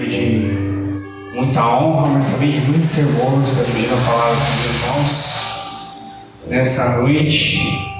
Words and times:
de 0.00 1.32
muita 1.34 1.66
honra, 1.66 2.06
mas 2.06 2.26
também 2.26 2.52
de 2.52 2.60
muito 2.70 2.94
temor, 2.94 3.42
estar 3.42 3.64
dividindo 3.64 3.94
a 3.94 4.06
palavra 4.06 4.36
com 4.36 4.52
os 4.54 4.64
irmãos 4.64 5.28
nessa 6.46 6.98
noite. 6.98 7.90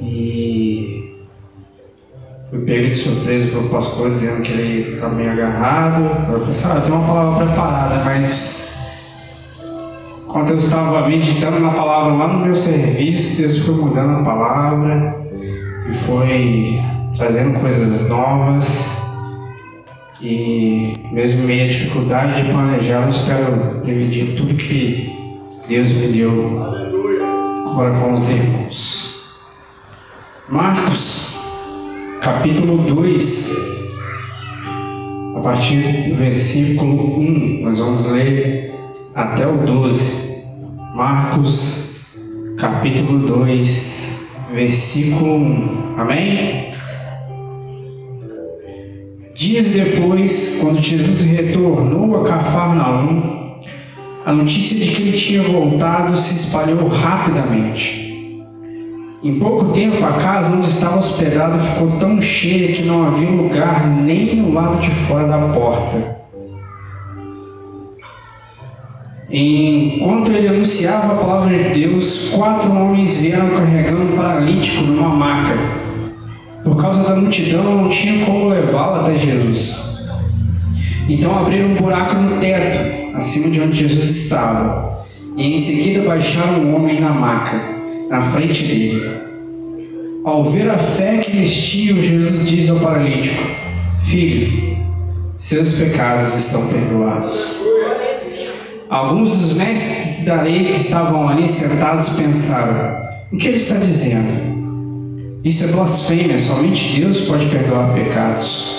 E 0.00 1.14
fui 2.50 2.58
pego 2.64 2.88
de 2.88 2.96
surpresa 2.96 3.46
pelo 3.52 3.68
pastor 3.68 4.14
dizendo 4.14 4.42
que 4.42 4.50
ele 4.50 4.94
está 4.96 5.08
meio 5.10 5.30
agarrado. 5.30 6.10
Eu 6.32 6.40
pensei, 6.40 6.68
ah, 6.68 6.74
eu 6.74 6.82
tenho 6.82 6.96
uma 6.96 7.06
palavra 7.06 7.46
preparada, 7.46 8.04
mas 8.04 8.68
quando 10.26 10.50
eu 10.50 10.56
estava 10.56 11.06
meditando 11.06 11.60
na 11.60 11.70
palavra 11.70 12.14
lá 12.14 12.26
no 12.32 12.46
meu 12.46 12.56
serviço, 12.56 13.40
Deus 13.40 13.58
foi 13.58 13.76
mudando 13.76 14.18
a 14.18 14.22
palavra 14.24 15.16
e 15.88 15.94
foi 15.98 16.80
trazendo 17.16 17.60
coisas 17.60 18.08
novas. 18.08 18.99
E 20.22 20.94
mesmo 21.12 21.44
meio 21.44 21.64
a 21.64 21.68
dificuldade 21.68 22.42
de 22.42 22.50
planejar, 22.50 23.04
eu 23.04 23.08
espero 23.08 23.80
dividir 23.82 24.36
tudo 24.36 24.54
que 24.54 25.10
Deus 25.66 25.90
me 25.92 26.08
deu 26.08 26.60
agora 27.66 27.98
com 27.98 28.12
os 28.12 28.28
irmãos. 28.28 29.30
Marcos, 30.46 31.34
capítulo 32.20 32.78
2, 32.78 33.56
a 35.36 35.40
partir 35.40 36.10
do 36.10 36.16
versículo 36.16 37.18
1, 37.18 37.62
nós 37.62 37.78
vamos 37.78 38.04
ler 38.04 38.74
até 39.14 39.46
o 39.46 39.56
12. 39.56 40.44
Marcos, 40.94 41.96
capítulo 42.58 43.20
2, 43.20 44.32
versículo 44.52 45.36
1. 45.36 45.94
Amém? 45.96 46.79
Dias 49.40 49.68
depois, 49.68 50.58
quando 50.60 50.82
Jesus 50.82 51.22
retornou 51.22 52.20
a 52.20 52.24
Cafarnaum, 52.24 53.62
a 54.26 54.34
notícia 54.34 54.78
de 54.78 54.92
que 54.92 55.00
ele 55.00 55.16
tinha 55.16 55.42
voltado 55.42 56.14
se 56.14 56.34
espalhou 56.34 56.86
rapidamente. 56.88 58.44
Em 59.24 59.38
pouco 59.38 59.68
tempo, 59.70 60.04
a 60.04 60.12
casa 60.18 60.54
onde 60.54 60.68
estava 60.68 60.98
hospedado 60.98 61.58
ficou 61.58 61.88
tão 61.98 62.20
cheia 62.20 62.70
que 62.70 62.82
não 62.82 63.06
havia 63.06 63.30
lugar 63.30 63.88
nem 63.88 64.36
no 64.36 64.52
lado 64.52 64.78
de 64.78 64.90
fora 64.90 65.26
da 65.26 65.38
porta. 65.54 66.18
Enquanto 69.30 70.32
ele 70.32 70.48
anunciava 70.48 71.14
a 71.14 71.16
palavra 71.16 71.56
de 71.56 71.80
Deus, 71.80 72.28
quatro 72.34 72.70
homens 72.70 73.16
vieram 73.16 73.48
carregando 73.48 74.02
um 74.02 74.16
paralítico 74.18 74.82
numa 74.82 75.08
maca. 75.08 75.79
Por 76.64 76.76
causa 76.76 77.02
da 77.02 77.16
multidão, 77.16 77.62
não 77.62 77.88
tinha 77.88 78.24
como 78.24 78.48
levá-lo 78.48 79.00
até 79.00 79.16
Jesus. 79.16 79.90
Então 81.08 81.36
abriram 81.36 81.70
um 81.70 81.74
buraco 81.74 82.14
no 82.16 82.38
teto, 82.38 83.16
acima 83.16 83.48
de 83.50 83.60
onde 83.60 83.78
Jesus 83.78 84.10
estava, 84.10 85.04
e 85.36 85.54
em 85.54 85.58
seguida 85.58 86.06
baixaram 86.06 86.60
um 86.60 86.76
homem 86.76 87.00
na 87.00 87.12
maca, 87.12 87.60
na 88.08 88.20
frente 88.20 88.64
dele. 88.64 89.10
Ao 90.24 90.44
ver 90.44 90.70
a 90.70 90.76
fé 90.76 91.18
que 91.18 91.30
eles 91.30 91.52
tinham, 91.68 92.00
Jesus 92.00 92.46
diz 92.46 92.68
ao 92.68 92.78
paralítico: 92.78 93.42
Filho, 94.04 94.76
seus 95.38 95.72
pecados 95.72 96.36
estão 96.36 96.66
perdoados. 96.66 97.58
Alguns 98.90 99.36
dos 99.36 99.52
mestres 99.54 100.26
da 100.26 100.42
lei 100.42 100.64
que 100.64 100.72
estavam 100.72 101.28
ali 101.28 101.48
sentados 101.48 102.10
pensaram: 102.10 102.94
O 103.32 103.36
que 103.36 103.48
ele 103.48 103.56
está 103.56 103.76
dizendo? 103.76 104.49
Isso 105.42 105.64
é 105.64 105.68
blasfêmia, 105.68 106.36
somente 106.36 107.00
Deus 107.00 107.22
pode 107.22 107.46
perdoar 107.46 107.94
pecados. 107.94 108.76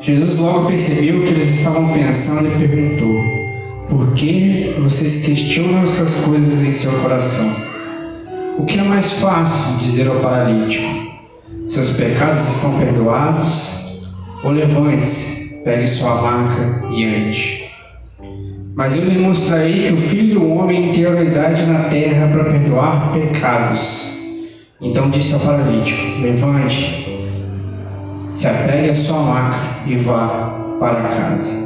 Jesus 0.00 0.38
logo 0.38 0.68
percebeu 0.68 1.20
o 1.20 1.24
que 1.24 1.32
eles 1.32 1.50
estavam 1.50 1.92
pensando 1.92 2.46
e 2.46 2.68
perguntou: 2.68 3.20
Por 3.88 4.14
que 4.14 4.76
vocês 4.78 5.26
questionam 5.26 5.82
essas 5.82 6.14
coisas 6.24 6.62
em 6.62 6.70
seu 6.70 6.92
coração? 7.00 7.50
O 8.56 8.64
que 8.66 8.78
é 8.78 8.84
mais 8.84 9.14
fácil 9.14 9.76
dizer 9.78 10.06
ao 10.06 10.20
paralítico: 10.20 10.86
Seus 11.66 11.90
pecados 11.90 12.46
estão 12.48 12.78
perdoados? 12.78 14.06
Ou 14.44 14.52
levante-se, 14.52 15.64
pegue 15.64 15.88
sua 15.88 16.22
maca 16.22 16.86
e 16.92 17.04
ande. 17.04 17.64
Mas 18.76 18.94
eu 18.94 19.02
lhe 19.02 19.18
mostrarei 19.18 19.88
que 19.88 19.94
o 19.94 19.98
Filho 19.98 20.38
do 20.38 20.52
Homem 20.52 20.92
tem 20.92 21.04
autoridade 21.04 21.66
na 21.66 21.80
terra 21.88 22.28
para 22.28 22.44
perdoar 22.44 23.12
pecados. 23.12 24.17
Então 24.80 25.10
disse 25.10 25.34
ao 25.34 25.40
paralítico: 25.40 26.20
Levante, 26.20 27.18
se 28.30 28.46
apegue 28.46 28.90
à 28.90 28.94
sua 28.94 29.18
maca 29.18 29.82
e 29.86 29.96
vá 29.96 30.76
para 30.78 31.02
casa. 31.08 31.58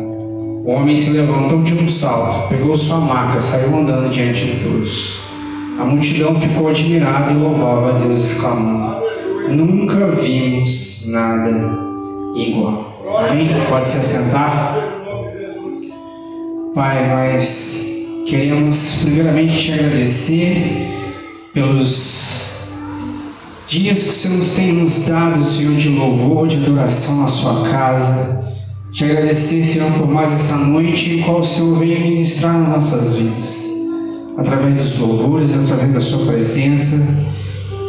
O 0.65 0.71
homem 0.71 0.97
se 0.97 1.11
levantou 1.11 1.62
de 1.62 1.75
um 1.75 1.89
salto, 1.89 2.49
pegou 2.49 2.75
sua 2.75 2.99
maca, 2.99 3.39
saiu 3.39 3.77
andando 3.77 4.11
diante 4.11 4.47
de 4.47 4.65
todos. 4.65 5.21
A 5.78 5.84
multidão 5.84 6.34
ficou 6.37 6.69
admirada 6.69 7.33
e 7.33 7.34
louvava 7.34 7.91
a 7.91 7.99
Deus, 7.99 8.21
exclamando: 8.21 9.03
Nunca 9.50 10.06
vimos 10.12 11.06
nada 11.09 11.50
igual. 12.34 12.99
Amém? 13.29 13.49
Pode 13.69 13.91
se 13.91 13.99
assentar? 13.99 14.75
Pai, 16.75 17.34
nós 17.34 17.87
queremos 18.27 19.03
primeiramente 19.03 19.65
te 19.65 19.73
agradecer 19.75 20.89
pelos 21.53 22.41
Dias 23.72 24.03
que 24.03 24.10
o 24.10 24.12
Senhor 24.12 24.44
tem 24.55 24.72
nos 24.75 24.99
dado, 25.06 25.43
Senhor, 25.47 25.75
de 25.77 25.88
louvor, 25.88 26.47
de 26.47 26.59
adoração 26.59 27.22
na 27.22 27.28
sua 27.28 27.66
casa. 27.71 28.44
Te 28.93 29.06
agradecer, 29.06 29.65
Senhor, 29.65 29.91
por 29.93 30.06
mais 30.09 30.31
essa 30.31 30.56
noite 30.56 31.10
em 31.10 31.22
qual 31.22 31.41
o 31.41 31.43
Senhor 31.43 31.78
veio 31.78 31.99
ministrar 32.03 32.53
nas 32.53 32.69
nossas 32.69 33.15
vidas. 33.15 33.65
Através 34.37 34.77
dos 34.77 34.99
louvores, 34.99 35.56
através 35.56 35.91
da 35.91 36.03
sua 36.03 36.27
presença. 36.27 36.97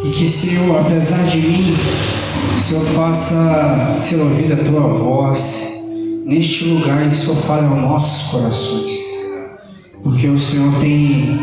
E 0.05 0.09
que, 0.11 0.25
Senhor, 0.25 0.79
apesar 0.79 1.21
de 1.25 1.39
mim, 1.39 1.75
o 2.55 2.59
Senhor 2.61 2.85
faça 2.95 3.97
ser 3.99 4.21
ouvida 4.21 4.53
a 4.53 4.63
tua 4.63 4.87
voz 4.87 5.69
neste 6.23 6.63
lugar 6.63 7.05
e 7.05 7.11
Senhor 7.11 7.35
fale 7.41 7.67
aos 7.67 7.81
nossos 7.81 8.31
corações. 8.31 8.93
Porque 10.01 10.29
o 10.29 10.37
Senhor 10.37 10.73
tem 10.79 11.37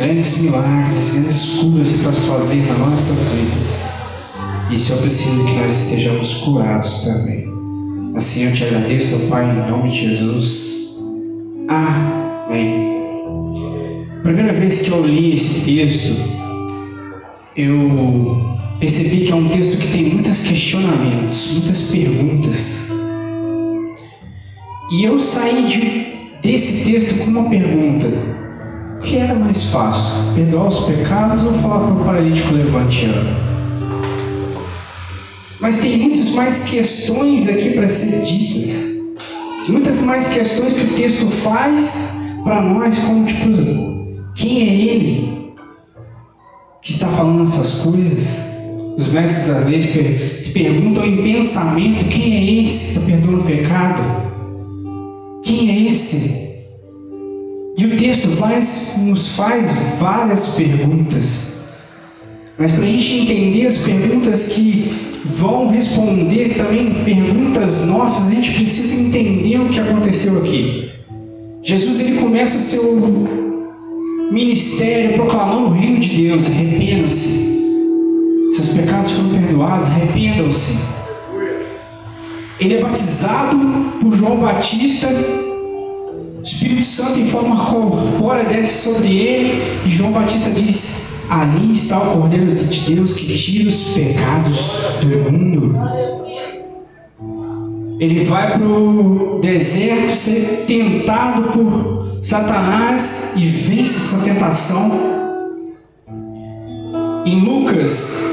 grandes 0.00 0.38
milagres, 0.38 1.10
grandes 1.10 1.44
curas 1.58 1.92
para 1.92 2.12
fazer 2.12 2.66
nas 2.66 2.78
nossas 2.78 3.18
vidas. 3.34 3.92
E 4.70 4.78
Senhor 4.78 5.02
precisa 5.02 5.44
que 5.44 5.52
nós 5.56 5.72
estejamos 5.72 6.34
curados 6.34 7.04
também. 7.04 7.44
Assim 8.16 8.46
eu 8.46 8.54
te 8.54 8.64
agradeço, 8.64 9.28
Pai, 9.28 9.44
em 9.44 9.70
nome 9.70 9.90
de 9.90 9.98
Jesus. 9.98 10.96
Amém. 11.68 12.96
Primeira 14.22 14.54
vez 14.54 14.80
que 14.80 14.90
eu 14.90 15.06
li 15.06 15.34
esse 15.34 15.60
texto, 15.66 16.16
eu 17.54 18.40
percebi 18.78 19.24
que 19.24 19.32
é 19.32 19.34
um 19.34 19.50
texto 19.50 19.76
que 19.76 19.88
tem 19.88 20.04
muitos 20.14 20.40
questionamentos, 20.40 21.52
muitas 21.52 21.82
perguntas. 21.82 22.90
E 24.92 25.04
eu 25.04 25.20
saí 25.20 25.68
de, 25.68 26.40
desse 26.40 26.90
texto 26.90 27.18
com 27.18 27.24
uma 27.24 27.50
pergunta: 27.50 28.08
o 29.00 29.02
que 29.02 29.16
era 29.16 29.34
mais 29.34 29.64
fácil? 29.64 30.34
Perdoar 30.34 30.68
os 30.68 30.80
pecados 30.80 31.42
ou 31.42 31.54
falar 31.54 31.86
para 31.86 31.94
o 31.94 32.04
paralítico 32.04 32.52
levante 32.52 33.06
e? 33.06 33.10
Mas 35.58 35.78
tem 35.78 35.98
muitas 35.98 36.30
mais 36.30 36.64
questões 36.64 37.48
aqui 37.48 37.70
para 37.70 37.88
ser 37.88 38.22
ditas. 38.22 38.90
Muitas 39.68 40.02
mais 40.02 40.28
questões 40.28 40.74
que 40.74 40.82
o 40.82 40.94
texto 40.94 41.26
faz 41.28 42.14
para 42.44 42.60
nós, 42.60 42.98
como 42.98 43.24
tipo, 43.24 43.48
quem 44.34 44.68
é 44.68 44.74
ele 44.74 45.54
que 46.82 46.92
está 46.92 47.08
falando 47.08 47.44
essas 47.44 47.82
coisas? 47.82 48.50
Os 48.98 49.08
mestres 49.08 49.48
às 49.48 49.64
vezes 49.64 50.44
se 50.44 50.50
perguntam 50.50 51.06
em 51.06 51.22
pensamento: 51.22 52.04
quem 52.06 52.36
é 52.36 52.62
esse 52.62 52.84
que 52.84 52.90
está 52.92 53.00
perdoando 53.06 53.40
o 53.40 53.44
pecado? 53.44 54.02
Quem 55.42 55.70
é 55.70 55.88
esse 55.88 56.49
e 57.80 57.86
o 57.86 57.96
texto 57.96 58.28
nos 58.98 59.28
faz 59.28 59.72
várias 59.98 60.48
perguntas. 60.48 61.66
Mas 62.58 62.72
para 62.72 62.84
a 62.84 62.86
gente 62.86 63.20
entender 63.20 63.68
as 63.68 63.78
perguntas 63.78 64.48
que 64.48 64.92
vão 65.24 65.68
responder 65.68 66.56
também 66.56 66.92
perguntas 67.04 67.86
nossas, 67.86 68.28
a 68.28 68.34
gente 68.34 68.52
precisa 68.52 69.00
entender 69.00 69.58
o 69.60 69.70
que 69.70 69.80
aconteceu 69.80 70.38
aqui. 70.40 70.90
Jesus 71.62 72.00
ele 72.00 72.18
começa 72.18 72.58
seu 72.58 73.00
ministério 74.30 75.14
proclamando 75.14 75.68
o 75.68 75.72
reino 75.72 76.00
de 76.00 76.22
Deus, 76.22 76.48
arrependam-se. 76.50 77.48
Seus 78.56 78.68
pecados 78.74 79.10
foram 79.12 79.30
perdoados, 79.30 79.86
arrependam-se. 79.86 80.78
Ele 82.60 82.74
é 82.74 82.82
batizado 82.82 83.56
por 84.02 84.14
João 84.14 84.36
Batista 84.36 85.08
o 86.40 86.42
Espírito 86.42 86.84
Santo 86.84 87.20
em 87.20 87.26
forma 87.26 87.66
corpórea 87.66 88.44
desce 88.44 88.84
sobre 88.84 89.08
ele 89.08 89.62
e 89.84 89.90
João 89.90 90.10
Batista 90.10 90.50
diz: 90.50 91.06
Ali 91.28 91.72
está 91.72 91.98
o 91.98 92.12
Cordeiro 92.12 92.54
de 92.54 92.94
Deus 92.94 93.12
que 93.12 93.36
tira 93.36 93.68
os 93.68 93.82
pecados 93.94 94.58
do 95.02 95.30
mundo. 95.30 95.78
ele 98.00 98.24
vai 98.24 98.54
para 98.54 98.66
o 98.66 99.38
deserto 99.42 100.16
ser 100.16 100.64
tentado 100.66 101.42
por 101.52 102.18
Satanás 102.22 103.34
e 103.36 103.46
vence 103.46 103.96
essa 103.96 104.24
tentação. 104.24 105.10
Em 107.26 107.38
Lucas, 107.40 108.24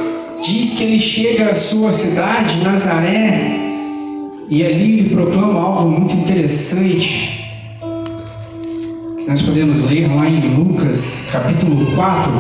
diz 0.41 0.75
que 0.75 0.83
ele 0.85 0.99
chega 0.99 1.51
à 1.51 1.55
sua 1.55 1.91
cidade, 1.91 2.63
Nazaré, 2.63 3.51
e 4.49 4.63
ali 4.63 4.99
ele 4.99 5.09
proclama 5.09 5.59
algo 5.59 5.89
muito 5.89 6.13
interessante. 6.13 7.46
Nós 9.27 9.41
podemos 9.41 9.89
ler 9.89 10.07
lá 10.07 10.29
em 10.29 10.55
Lucas, 10.55 11.29
capítulo 11.31 11.85
4, 11.95 12.31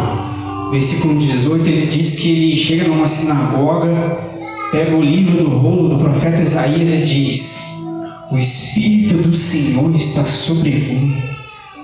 versículo 0.71 1.19
18. 1.19 1.69
Ele 1.69 1.87
diz 1.87 2.15
que 2.15 2.29
ele 2.29 2.55
chega 2.55 2.87
numa 2.87 3.05
sinagoga, 3.05 4.17
pega 4.71 4.95
o 4.95 5.01
livro 5.01 5.43
do 5.43 5.49
rolo 5.49 5.89
do 5.89 5.97
profeta 5.97 6.41
Isaías 6.41 6.89
e 6.89 7.05
diz: 7.05 7.57
O 8.31 8.37
Espírito 8.37 9.17
do 9.17 9.33
Senhor 9.33 9.93
está 9.95 10.23
sobre 10.23 10.71
mim, 10.71 11.17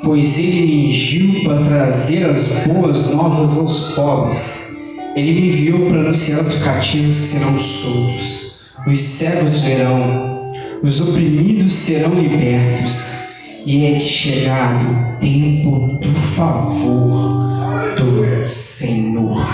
pois 0.04 0.40
ele 0.40 0.66
me 0.66 0.88
ungiu 0.88 1.44
para 1.44 1.62
trazer 1.62 2.30
as 2.30 2.48
boas 2.66 3.14
novas 3.14 3.58
aos 3.58 3.80
pobres. 3.94 4.78
Ele 5.16 5.34
me 5.34 5.48
enviou 5.50 5.88
para 5.88 6.00
anunciar 6.00 6.42
os 6.42 6.56
cativos 6.60 7.20
que 7.20 7.26
serão 7.28 7.60
soltos 7.60 8.44
os 8.86 9.00
cegos 9.00 9.60
verão, 9.60 10.42
os 10.82 11.00
oprimidos 11.00 11.72
serão 11.72 12.14
libertos, 12.14 13.33
e 13.66 13.86
é 13.86 14.00
chegado 14.00 14.84
o 14.84 15.20
tempo 15.20 15.98
do 16.02 16.14
favor 16.36 17.48
do 17.98 18.48
Senhor. 18.48 19.46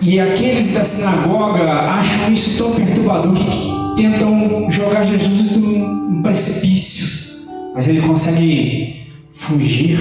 E 0.00 0.18
aqueles 0.18 0.72
da 0.72 0.84
sinagoga 0.84 1.64
acham 1.64 2.32
isso 2.32 2.56
tão 2.56 2.72
perturbador 2.72 3.34
que 3.34 3.44
tentam 3.96 4.70
jogar 4.70 5.04
Jesus 5.04 5.56
num 5.56 6.22
precipício, 6.22 7.06
mas 7.74 7.86
ele 7.88 8.00
consegue 8.02 9.12
fugir. 9.32 9.98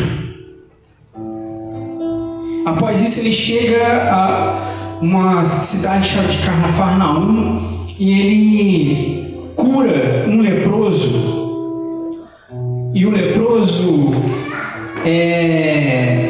Após 2.65 3.01
isso, 3.01 3.19
ele 3.19 3.31
chega 3.31 4.11
a 4.11 4.99
uma 5.01 5.43
cidade 5.43 6.07
chamada 6.07 6.31
de 6.31 6.37
Cafarnaum 6.39 7.87
e 7.97 8.11
ele 8.11 9.28
cura 9.69 10.25
um 10.27 10.41
leproso. 10.41 12.29
E 12.93 13.05
o 13.05 13.11
leproso 13.11 14.11
é 15.05 16.29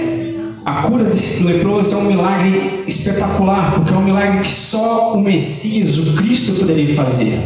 a 0.65 0.83
cura 0.83 1.06
desse 1.06 1.44
leproso 1.44 1.95
é 1.95 1.97
um 1.97 2.06
milagre 2.06 2.83
espetacular, 2.86 3.74
porque 3.74 3.94
é 3.94 3.97
um 3.97 4.03
milagre 4.03 4.41
que 4.41 4.47
só 4.47 5.15
o 5.15 5.21
Messias, 5.21 5.97
o 5.97 6.13
Cristo, 6.13 6.53
poderia 6.53 6.94
fazer. 6.94 7.39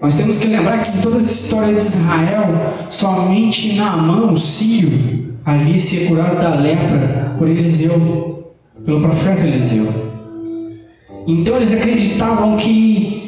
Nós 0.00 0.14
temos 0.14 0.38
que 0.38 0.46
lembrar 0.46 0.82
que 0.82 0.96
em 0.96 1.00
toda 1.00 1.16
a 1.16 1.20
história 1.20 1.74
de 1.74 1.80
Israel, 1.80 2.54
somente 2.90 3.74
Naamã, 3.74 4.30
o 4.30 4.36
sírio, 4.36 5.34
havia 5.44 5.78
sido 5.78 6.08
curado 6.08 6.40
da 6.40 6.54
lepra 6.54 7.34
por 7.38 7.48
Eliseu 7.48 8.54
pelo 8.84 9.00
profeta 9.00 9.44
Eliseu. 9.46 9.88
Então 11.26 11.56
eles 11.56 11.74
acreditavam 11.74 12.56
que, 12.56 13.19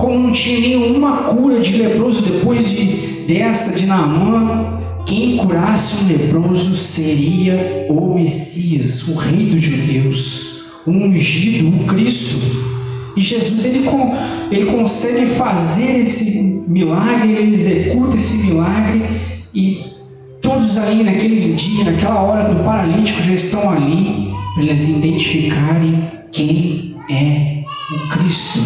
como 0.00 0.18
não 0.18 0.32
tinha 0.32 0.60
nenhuma 0.60 1.24
cura 1.24 1.60
de 1.60 1.76
leproso 1.76 2.22
depois 2.22 2.68
de, 2.68 3.24
dessa 3.26 3.78
de 3.78 3.84
Naamã, 3.84 4.80
quem 5.06 5.36
curasse 5.36 6.02
um 6.02 6.08
leproso 6.08 6.74
seria 6.74 7.86
o 7.90 8.14
Messias, 8.14 9.06
o 9.08 9.14
Rei 9.14 9.46
dos 9.46 9.60
Judeus, 9.60 10.62
o 10.86 10.90
ungido, 10.90 11.68
o 11.68 11.86
Cristo. 11.86 12.36
E 13.14 13.20
Jesus 13.20 13.64
ele, 13.66 13.86
ele 14.50 14.66
consegue 14.66 15.26
fazer 15.26 16.00
esse 16.00 16.64
milagre, 16.66 17.32
ele 17.32 17.54
executa 17.54 18.16
esse 18.16 18.38
milagre 18.38 19.02
e 19.52 19.84
todos 20.40 20.78
ali 20.78 21.02
naquele 21.04 21.54
dia, 21.54 21.84
naquela 21.84 22.22
hora 22.22 22.54
do 22.54 22.64
paralítico 22.64 23.22
já 23.22 23.34
estão 23.34 23.68
ali 23.68 24.30
para 24.54 24.62
eles 24.62 24.88
identificarem 24.88 26.08
quem 26.32 26.94
é 27.10 27.62
o 27.92 28.16
Cristo. 28.16 28.60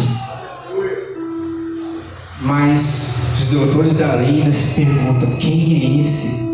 Mas 2.41 3.39
os 3.39 3.45
doutores 3.47 3.93
da 3.93 4.15
lei 4.15 4.41
ainda 4.41 4.51
se 4.51 4.73
perguntam: 4.73 5.29
quem 5.37 5.73
é 5.73 5.99
esse? 5.99 6.45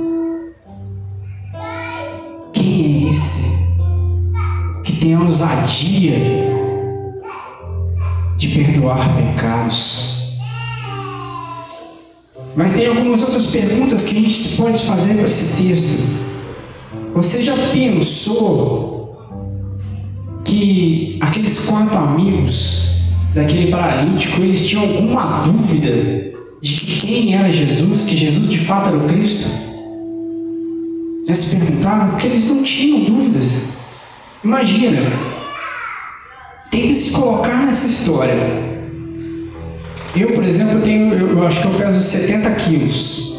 Quem 2.53 3.07
é 3.07 3.11
esse 3.11 3.51
que 4.83 4.93
tem 4.97 5.15
a 5.15 5.21
ousadia 5.21 6.13
de 8.37 8.47
perdoar 8.49 9.15
pecados? 9.15 10.11
Mas 12.55 12.73
tem 12.73 12.87
algumas 12.87 13.21
outras 13.21 13.47
perguntas 13.47 14.03
que 14.03 14.17
a 14.17 14.21
gente 14.21 14.57
pode 14.57 14.85
fazer 14.85 15.15
para 15.15 15.27
esse 15.27 15.55
texto. 15.63 16.31
Você 17.15 17.41
já 17.41 17.55
pensou 17.71 19.17
que 20.43 21.17
aqueles 21.21 21.59
quatro 21.59 21.97
amigos 21.97 23.00
daquele 23.33 23.71
paralítico, 23.71 24.41
eles 24.41 24.67
tinham 24.67 24.83
alguma 24.83 25.41
dúvida 25.41 25.91
de 26.61 26.75
que 26.75 26.99
quem 26.99 27.35
era 27.35 27.51
Jesus, 27.51 28.05
que 28.05 28.15
Jesus 28.15 28.49
de 28.49 28.57
fato 28.59 28.89
era 28.89 28.97
o 28.97 29.05
Cristo? 29.05 29.49
Já 31.27 31.35
se 31.35 31.55
perguntaram 31.55 32.15
que 32.17 32.27
eles 32.27 32.47
não 32.49 32.63
tinham 32.63 33.03
dúvidas. 33.05 33.69
Imagina, 34.43 35.01
tente 36.69 36.95
se 36.95 37.11
colocar 37.11 37.65
nessa 37.65 37.87
história. 37.87 38.35
Eu, 40.15 40.33
por 40.33 40.43
exemplo, 40.43 40.81
tenho, 40.81 41.13
eu 41.13 41.47
acho 41.47 41.61
que 41.61 41.67
eu 41.67 41.73
peso 41.73 42.01
70 42.01 42.49
quilos. 42.51 43.31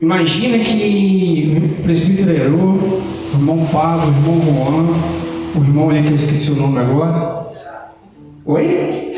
Imagina 0.00 0.58
que 0.58 1.56
o 1.78 1.82
presbítero 1.82 2.30
Herô, 2.30 2.72
o 2.72 3.02
irmão 3.34 3.66
Pablo, 3.72 4.08
o 4.08 4.16
irmão 4.16 4.40
Juan, 4.42 5.60
o 5.60 5.64
irmão 5.64 5.90
ali 5.90 6.02
que 6.02 6.10
eu 6.10 6.16
esqueci 6.16 6.50
o 6.50 6.56
nome 6.56 6.78
agora. 6.78 7.35
Oi? 8.46 9.12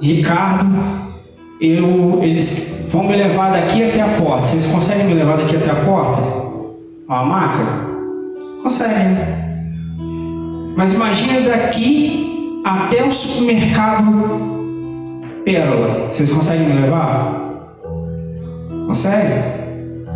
Ricardo. 0.00 0.66
Eu, 1.60 2.20
eles 2.22 2.86
vão 2.90 3.04
me 3.04 3.16
levar 3.16 3.52
daqui 3.52 3.84
até 3.84 4.02
a 4.02 4.08
porta. 4.08 4.46
Vocês 4.46 4.66
conseguem 4.66 5.06
me 5.06 5.14
levar 5.14 5.36
daqui 5.36 5.56
até 5.56 5.70
a 5.70 5.76
porta? 5.76 6.20
A 7.08 7.24
maca? 7.24 7.86
Conseguem. 8.64 9.16
Mas 10.76 10.92
imagina 10.94 11.48
daqui 11.48 12.60
até 12.64 13.04
o 13.04 13.12
supermercado 13.12 14.02
Pérola. 15.44 16.08
Vocês 16.10 16.28
conseguem 16.28 16.66
me 16.66 16.80
levar? 16.80 17.80
Consegue? 18.88 19.32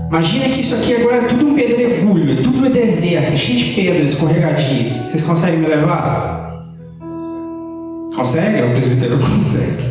Imagina 0.08 0.48
que 0.48 0.60
isso 0.60 0.74
aqui 0.74 0.96
agora 0.96 1.18
é 1.18 1.24
tudo 1.26 1.46
um 1.46 1.54
pedregulho, 1.54 2.32
é 2.32 2.42
tudo 2.42 2.66
é 2.66 2.70
deserto, 2.70 3.38
cheio 3.38 3.58
de 3.60 3.74
pedras, 3.74 4.10
escorregadia. 4.10 5.04
Vocês 5.04 5.22
conseguem 5.22 5.60
me 5.60 5.68
levar? 5.68 6.39
Consegue? 8.20 8.62
O 8.62 8.70
presbítero 8.72 9.18
consegue. 9.18 9.82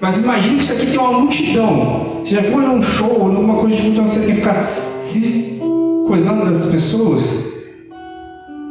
Mas 0.00 0.18
imagine 0.18 0.56
que 0.56 0.64
isso 0.64 0.72
aqui 0.72 0.86
tem 0.86 0.98
uma 0.98 1.12
multidão. 1.12 2.22
Você 2.24 2.34
já 2.34 2.42
foi 2.42 2.66
num 2.66 2.82
show, 2.82 3.30
numa 3.32 3.54
coisa 3.54 3.76
de 3.76 3.82
multidão, 3.82 4.08
você 4.08 4.18
tem 4.18 4.30
que 4.30 4.40
ficar 4.40 4.68
se 5.00 5.60
coisando 6.08 6.44
das 6.44 6.66
pessoas? 6.66 7.54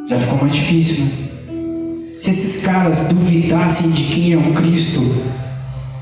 Já 0.09 0.17
ficou 0.17 0.39
mais 0.39 0.53
difícil, 0.53 1.05
né? 1.05 1.11
Se 2.17 2.31
esses 2.31 2.65
caras 2.65 3.07
duvidassem 3.07 3.91
de 3.91 4.03
quem 4.03 4.33
é 4.33 4.37
o 4.37 4.51
Cristo, 4.51 5.09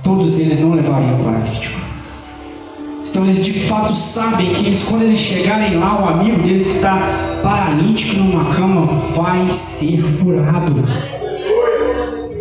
todos 0.03 0.39
eles 0.39 0.59
não 0.59 0.73
levariam 0.73 1.21
o 1.21 1.23
paralítico. 1.23 1.79
Então 3.07 3.23
eles 3.23 3.45
de 3.45 3.53
fato 3.53 3.93
sabem 3.93 4.51
que 4.51 4.65
eles, 4.65 4.81
quando 4.81 5.03
eles 5.03 5.19
chegarem 5.19 5.77
lá, 5.77 6.01
o 6.01 6.09
amigo 6.09 6.41
deles 6.41 6.65
que 6.65 6.77
está 6.77 6.97
paralítico 7.43 8.15
numa 8.15 8.45
cama 8.55 8.87
vai 9.13 9.47
ser 9.51 10.01
curado. 10.19 11.26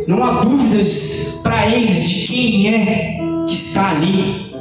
Não 0.07 0.23
há 0.23 0.41
dúvidas 0.41 1.41
para 1.43 1.69
eles 1.69 2.09
de 2.09 2.27
quem 2.27 2.75
é 2.75 3.19
que 3.47 3.55
está 3.55 3.91
ali, 3.91 4.53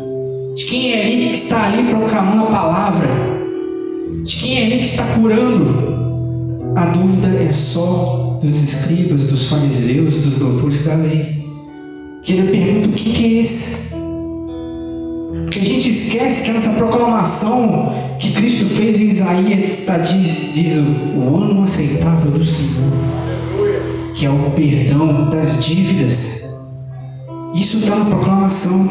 de 0.56 0.66
quem 0.66 0.94
é 0.94 1.06
ali 1.06 1.30
que 1.30 1.36
está 1.36 1.66
ali 1.66 1.84
proclamando 1.84 2.46
a 2.46 2.52
palavra, 2.52 3.08
de 4.24 4.36
quem 4.36 4.58
é 4.58 4.66
ali 4.66 4.78
que 4.80 4.86
está 4.86 5.04
curando. 5.16 5.96
A 6.76 6.88
dúvida 6.88 7.28
é 7.28 7.54
só 7.54 8.40
dos 8.42 8.62
escribas, 8.62 9.26
dos 9.26 9.44
fariseus, 9.44 10.16
dos 10.16 10.38
doutores 10.38 10.84
da 10.86 10.96
lei. 10.96 11.46
Que 12.24 12.34
ele 12.34 12.52
pergunta 12.52 12.90
o 12.90 12.92
que, 12.92 13.24
é 13.24 13.40
esse? 13.40 13.86
que 15.56 15.62
a 15.62 15.64
gente 15.64 15.90
esquece 15.90 16.44
que 16.44 16.52
nessa 16.52 16.72
proclamação 16.72 17.94
que 18.20 18.34
Cristo 18.34 18.66
fez 18.66 19.00
em 19.00 19.08
Isaías 19.08 19.80
está, 19.80 19.98
diz, 20.00 20.54
diz 20.54 20.78
o, 20.78 21.18
o 21.18 21.38
ano 21.38 21.64
aceitável 21.64 22.30
do 22.32 22.44
Senhor, 22.44 22.92
que 24.16 24.26
é 24.26 24.30
o 24.30 24.52
perdão 24.52 25.30
das 25.30 25.64
dívidas. 25.64 26.50
Isso 27.54 27.78
está 27.78 27.98
na 27.98 28.06
proclamação. 28.06 28.88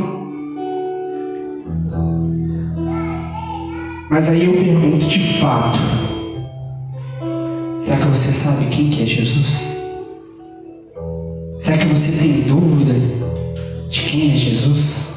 Mas 4.11 4.29
aí 4.29 4.45
eu 4.45 4.53
pergunto 4.53 5.07
de 5.07 5.41
fato: 5.41 5.79
será 7.81 7.99
que 8.01 8.07
você 8.07 8.33
sabe 8.33 8.67
quem 8.67 8.91
que 8.91 9.03
é 9.03 9.07
Jesus? 9.07 9.75
Será 11.59 11.79
que 11.79 11.87
você 11.87 12.13
tem 12.13 12.43
dúvida 12.43 12.95
de 13.89 14.03
quem 14.03 14.33
é 14.33 14.37
Jesus? 14.37 15.15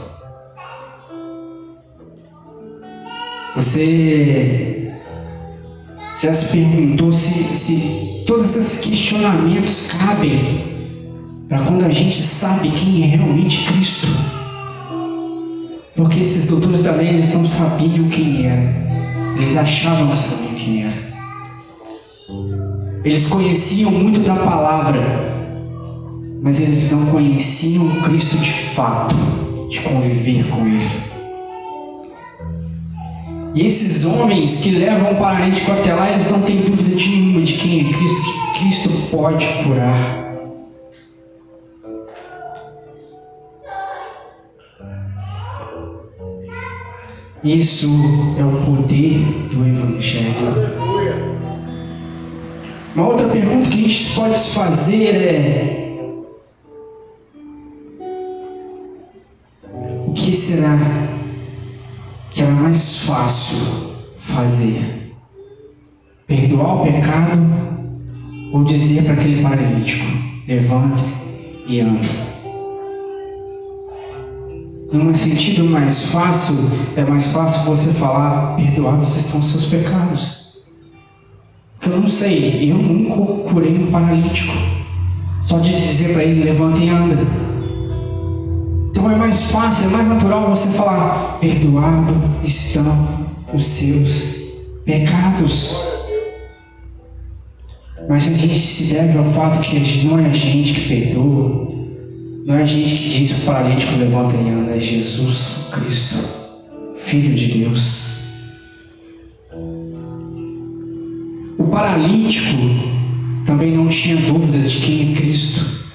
Você 3.55 4.86
já 6.21 6.33
se 6.33 6.47
perguntou 6.47 7.11
se, 7.11 7.31
se 7.55 8.23
todos 8.25 8.55
esses 8.55 8.79
questionamentos 8.79 9.91
cabem 9.91 10.63
para 11.47 11.59
quando 11.59 11.85
a 11.85 11.89
gente 11.89 12.23
sabe 12.23 12.71
quem 12.71 13.03
é 13.03 13.05
realmente 13.17 13.63
Cristo? 13.65 14.07
Porque 15.95 16.19
esses 16.19 16.45
doutores 16.45 16.81
da 16.81 16.91
lei 16.91 17.09
eles 17.09 17.33
não 17.33 17.47
sabiam 17.47 18.09
quem 18.09 18.47
era, 18.47 18.61
eles 19.35 19.55
achavam 19.55 20.09
que 20.09 20.17
sabiam 20.17 20.53
quem 20.55 20.83
era. 20.83 21.07
Eles 23.03 23.27
conheciam 23.27 23.91
muito 23.91 24.19
da 24.21 24.35
palavra, 24.35 24.99
mas 26.41 26.59
eles 26.59 26.91
não 26.91 27.05
conheciam 27.05 27.87
Cristo 28.01 28.37
de 28.37 28.51
fato, 28.51 29.15
de 29.69 29.79
conviver 29.81 30.47
com 30.49 30.67
Ele. 30.67 31.16
E 33.57 33.65
esses 33.65 34.05
homens 34.05 34.57
que 34.57 34.69
levam 34.69 35.13
o 35.13 35.15
paralítico 35.15 35.71
até 35.71 35.91
lá, 35.91 36.11
eles 36.11 36.29
não 36.29 36.43
têm 36.43 36.57
dúvida 36.57 36.95
nenhuma 36.95 37.41
de 37.41 37.53
quem 37.53 37.79
é 37.79 37.91
Cristo, 37.91 38.21
que 38.53 38.59
Cristo 38.59 38.89
pode 39.09 39.47
curar. 39.63 40.27
Isso 47.43 47.89
é 48.37 48.45
o 48.45 48.63
poder 48.63 49.17
do 49.49 49.67
Evangelho. 49.67 50.35
Uma 52.93 53.07
outra 53.07 53.27
pergunta 53.27 53.69
que 53.71 53.85
a 53.85 53.87
gente 53.87 54.13
pode 54.13 54.37
se 54.37 54.49
fazer 54.51 55.15
é: 55.15 55.97
o 60.05 60.13
que 60.13 60.35
será 60.35 61.16
mais 62.77 62.99
fácil 62.99 63.57
fazer? 64.19 65.15
Perdoar 66.27 66.75
o 66.75 66.83
pecado 66.83 67.39
ou 68.53 68.63
dizer 68.65 69.03
para 69.03 69.13
aquele 69.13 69.41
paralítico: 69.41 70.05
levante 70.47 71.03
e 71.67 71.81
ande? 71.81 72.07
Num 74.93 75.15
sentido 75.15 75.63
mais 75.63 76.03
fácil, 76.11 76.55
é 76.95 77.03
mais 77.03 77.31
fácil 77.33 77.63
você 77.63 77.91
falar: 77.95 78.55
perdoados 78.55 79.17
estão 79.17 79.41
seus 79.41 79.65
pecados. 79.65 80.61
Porque 81.79 81.89
eu 81.89 82.01
não 82.01 82.07
sei, 82.07 82.71
eu 82.71 82.77
nunca 82.77 83.49
curei 83.49 83.75
um 83.75 83.89
paralítico. 83.89 84.53
Só 85.41 85.57
de 85.57 85.71
dizer 85.75 86.13
para 86.13 86.23
ele: 86.23 86.43
levanta 86.43 86.79
e 86.79 86.89
anda. 86.89 87.56
É 89.09 89.15
mais 89.15 89.41
fácil, 89.43 89.87
é 89.87 89.89
mais 89.91 90.07
natural 90.09 90.49
você 90.49 90.67
falar: 90.69 91.37
perdoado 91.39 92.13
estão 92.43 93.07
os 93.53 93.65
seus 93.65 94.35
pecados. 94.83 95.75
Mas 98.09 98.27
a 98.27 98.33
gente 98.33 98.59
se 98.59 98.83
deve 98.93 99.17
ao 99.17 99.25
fato 99.31 99.61
que 99.61 99.79
não 100.05 100.19
é 100.19 100.25
a 100.25 100.33
gente 100.33 100.73
que 100.73 100.87
perdoa, 100.89 101.69
não 102.45 102.55
é 102.55 102.63
a 102.63 102.65
gente 102.65 102.95
que 102.95 103.09
diz 103.09 103.31
o 103.31 103.45
paralítico 103.45 103.95
levanta 103.97 104.35
e 104.35 104.49
anda, 104.49 104.75
é 104.75 104.79
Jesus 104.79 105.47
Cristo, 105.71 106.17
Filho 106.97 107.33
de 107.33 107.47
Deus. 107.59 108.17
O 111.57 111.63
paralítico 111.71 112.57
também 113.45 113.71
não 113.71 113.87
tinha 113.87 114.17
dúvidas 114.17 114.69
de 114.69 114.79
quem 114.79 115.11
é 115.11 115.15
Cristo 115.15 115.86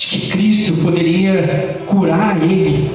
de 0.00 0.06
que 0.06 0.30
Cristo 0.30 0.72
poderia 0.78 1.78
curar 1.84 2.42
ele, 2.42 2.90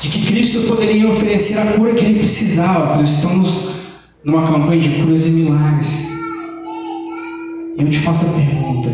de 0.00 0.08
que 0.08 0.26
Cristo 0.26 0.62
poderia 0.62 1.08
oferecer 1.08 1.56
a 1.58 1.64
cura 1.74 1.94
que 1.94 2.04
ele 2.04 2.18
precisava. 2.18 2.96
Nós 2.96 3.08
estamos 3.08 3.68
numa 4.24 4.44
campanha 4.44 4.80
de 4.80 4.88
curas 5.00 5.26
e 5.26 5.30
milagres. 5.30 6.08
Eu 7.78 7.88
te 7.88 8.00
faço 8.00 8.26
a 8.26 8.30
pergunta: 8.30 8.90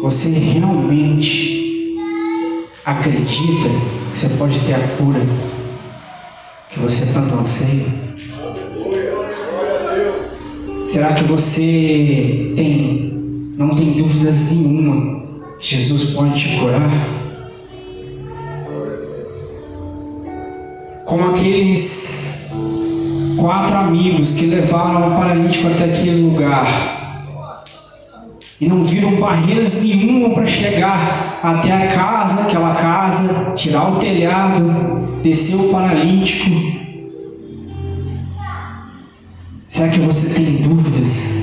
você 0.00 0.30
realmente 0.30 1.98
acredita 2.86 3.68
que 4.12 4.16
você 4.16 4.28
pode 4.30 4.58
ter 4.60 4.74
a 4.74 4.88
cura 4.96 5.20
que 6.70 6.78
você 6.78 7.04
tanto 7.12 7.34
anseia? 7.34 7.84
Será 10.86 11.12
que 11.12 11.24
você 11.24 12.54
tem 12.56 13.21
não 13.62 13.74
tem 13.74 13.92
dúvidas 13.92 14.50
nenhuma. 14.50 15.22
Jesus 15.60 16.14
pode 16.14 16.38
te 16.38 16.58
curar. 16.58 16.90
Como 21.06 21.30
aqueles 21.30 22.48
quatro 23.36 23.76
amigos 23.76 24.30
que 24.32 24.46
levaram 24.46 25.08
o 25.08 25.16
paralítico 25.16 25.68
até 25.68 25.84
aquele 25.84 26.22
lugar 26.22 26.92
e 28.60 28.68
não 28.68 28.84
viram 28.84 29.16
barreiras 29.16 29.82
nenhuma 29.82 30.30
para 30.30 30.46
chegar 30.46 31.40
até 31.42 31.72
a 31.72 31.88
casa, 31.88 32.42
aquela 32.42 32.74
casa, 32.76 33.54
tirar 33.54 33.92
o 33.92 33.98
telhado, 33.98 35.20
descer 35.22 35.56
o 35.56 35.68
paralítico. 35.70 36.50
Será 39.68 39.88
que 39.88 40.00
você 40.00 40.28
tem 40.28 40.56
dúvidas? 40.56 41.41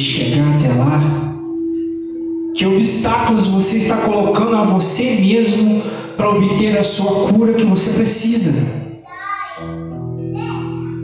De 0.00 0.06
chegar 0.06 0.56
até 0.56 0.68
lá? 0.72 1.36
Que 2.54 2.66
obstáculos 2.66 3.46
você 3.46 3.76
está 3.76 3.98
colocando 3.98 4.56
a 4.56 4.64
você 4.64 5.16
mesmo 5.16 5.82
para 6.16 6.30
obter 6.30 6.76
a 6.78 6.82
sua 6.82 7.28
cura 7.28 7.54
que 7.54 7.64
você 7.64 7.90
precisa? 7.90 8.52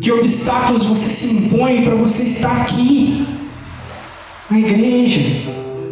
Que 0.01 0.11
obstáculos 0.13 0.85
você 0.85 1.11
se 1.11 1.35
impõe 1.35 1.85
para 1.85 1.95
você 1.95 2.23
estar 2.25 2.63
aqui, 2.63 3.27
na 4.51 4.59
igreja, 4.59 5.21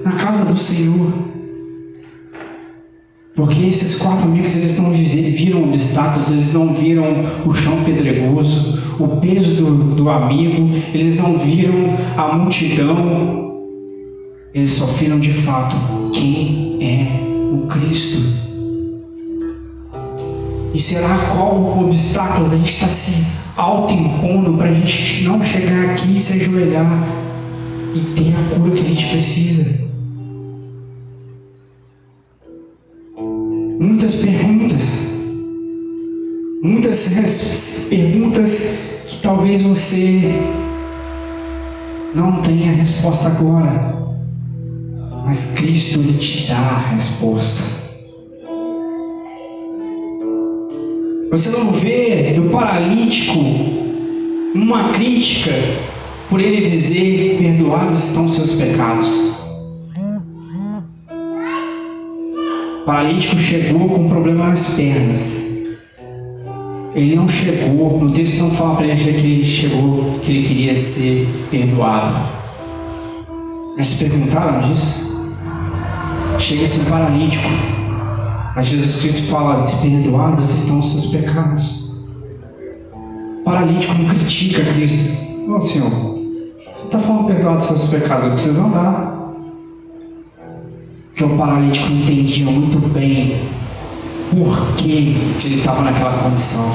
na 0.05 0.13
casa 0.13 0.45
do 0.45 0.57
Senhor? 0.57 1.34
Porque 3.37 3.63
esses 3.63 3.97
quatro 3.97 4.29
amigos 4.29 4.55
eles 4.55 4.79
não 4.79 4.93
viram 4.93 5.65
obstáculos, 5.65 6.31
eles 6.31 6.53
não 6.53 6.73
viram 6.73 7.05
o 7.45 7.53
chão 7.53 7.83
pedregoso, 7.83 8.79
o 9.01 9.09
peso 9.17 9.57
do, 9.57 9.95
do 9.97 10.09
amigo, 10.09 10.71
eles 10.95 11.17
não 11.17 11.37
viram 11.37 11.97
a 12.17 12.33
multidão, 12.33 13.61
eles 14.55 14.75
só 14.75 14.87
viram 14.87 15.19
de 15.19 15.33
fato 15.33 15.75
quem 16.13 16.79
é 16.81 17.25
o 17.53 17.67
Cristo. 17.67 18.23
E 20.73 20.81
será 20.81 21.19
qual 21.35 21.85
obstáculos 21.85 22.53
a 22.53 22.57
gente 22.57 22.71
está 22.71 22.89
se 22.89 23.21
autoimpondo 23.57 24.55
para 24.55 24.69
a 24.69 24.73
gente 24.73 25.25
não 25.25 25.43
chegar 25.43 25.91
aqui, 25.91 26.21
se 26.21 26.35
ajoelhar 26.35 27.05
e 27.97 28.01
ter 28.15 28.33
a 28.33 28.55
cura 28.55 28.71
que 28.71 28.81
a 28.81 28.85
gente 28.85 29.09
precisa? 29.09 29.84
Muitas 33.85 34.15
perguntas, 34.15 35.11
muitas 36.63 37.87
perguntas 37.91 38.79
que 39.07 39.19
talvez 39.19 39.61
você 39.61 40.33
não 42.15 42.41
tenha 42.41 42.73
resposta 42.73 43.29
agora, 43.29 43.95
mas 45.27 45.53
Cristo 45.57 46.01
lhe 46.01 46.15
te 46.15 46.49
dá 46.49 46.57
a 46.57 46.79
resposta. 46.93 47.63
Você 51.31 51.51
não 51.51 51.73
vê 51.73 52.33
do 52.33 52.51
paralítico 52.51 53.39
uma 54.55 54.93
crítica 54.93 55.51
por 56.31 56.41
ele 56.41 56.71
dizer: 56.71 57.37
Perdoados 57.39 58.05
estão 58.05 58.29
seus 58.29 58.53
pecados. 58.53 59.34
Paralítico 62.85 63.37
chegou 63.37 63.89
com 63.89 64.09
problema 64.09 64.49
nas 64.49 64.75
pernas. 64.75 65.53
Ele 66.95 67.17
não 67.17 67.29
chegou, 67.29 67.99
no 67.99 68.11
texto 68.13 68.41
não 68.41 68.51
fala 68.51 68.77
para 68.77 68.87
ele 68.87 68.97
que 68.97 69.27
ele 69.27 69.45
chegou, 69.45 70.19
que 70.23 70.31
ele 70.31 70.47
queria 70.47 70.77
ser 70.77 71.27
perdoado. 71.51 72.15
Mas 73.77 73.89
se 73.89 74.05
perguntaram 74.05 74.69
disso? 74.69 75.13
Chega-se 76.39 76.81
um 76.81 76.85
paralítico, 76.85 77.49
mas 78.55 78.67
Jesus 78.67 78.97
Cristo 78.97 79.23
fala: 79.29 79.65
perdoados 79.83 80.51
estão 80.51 80.79
os 80.79 80.91
seus 80.91 81.07
pecados. 81.07 81.91
O 83.41 83.45
paralítico 83.45 83.95
não 83.95 84.09
critica 84.09 84.63
Cristo. 84.75 85.25
Ô 85.49 85.57
oh, 85.57 85.63
Senhor, 85.63 85.91
você 85.91 86.85
está 86.85 86.99
falando 86.99 87.27
perdoados 87.27 87.71
os 87.71 87.79
seus 87.79 87.91
pecados, 87.91 88.27
eu 88.27 88.33
preciso 88.33 88.61
andar 88.61 89.14
que 91.15 91.25
o 91.25 91.37
paralítico 91.37 91.93
entendia 91.93 92.47
muito 92.47 92.79
bem 92.89 93.39
por 94.31 94.75
que, 94.77 95.17
que 95.41 95.47
ele 95.47 95.59
estava 95.59 95.83
naquela 95.83 96.19
condição. 96.19 96.71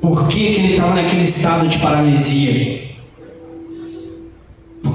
Por 0.00 0.26
que, 0.28 0.52
que 0.52 0.60
ele 0.60 0.72
estava 0.72 0.94
naquele 0.94 1.24
estado 1.24 1.68
de 1.68 1.78
paralisia? 1.78 2.92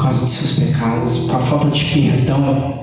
causa 0.07 0.21
dos 0.21 0.33
seus 0.33 0.51
pecados, 0.53 1.17
por 1.29 1.41
falta 1.41 1.69
de 1.69 1.83
perdão. 1.85 2.73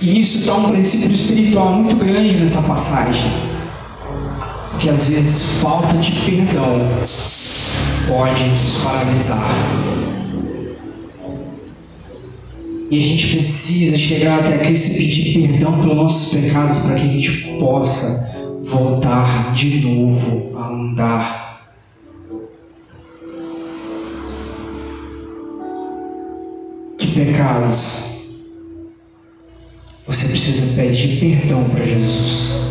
E 0.00 0.20
isso 0.20 0.44
dá 0.46 0.54
um 0.54 0.70
princípio 0.70 1.12
espiritual 1.12 1.72
muito 1.74 1.96
grande 1.96 2.36
nessa 2.36 2.62
passagem. 2.62 3.30
Porque 4.70 4.88
às 4.88 5.08
vezes 5.08 5.42
falta 5.60 5.96
de 5.98 6.12
perdão 6.12 6.78
pode 8.08 8.44
nos 8.44 8.78
paralisar. 8.82 10.19
E 12.90 12.98
a 12.98 13.00
gente 13.00 13.28
precisa 13.28 13.96
chegar 13.96 14.40
até 14.40 14.58
Cristo 14.58 14.90
e 14.90 14.96
pedir 14.96 15.48
perdão 15.48 15.80
pelos 15.80 15.96
nossos 15.96 16.34
pecados 16.34 16.80
para 16.80 16.96
que 16.96 17.02
a 17.02 17.12
gente 17.12 17.58
possa 17.60 18.58
voltar 18.64 19.54
de 19.54 19.80
novo 19.86 20.58
a 20.58 20.68
andar. 20.68 21.72
Que 26.98 27.06
pecados 27.06 28.10
você 30.06 30.26
precisa 30.26 30.74
pedir 30.74 31.20
perdão 31.20 31.62
para 31.70 31.84
Jesus 31.84 32.70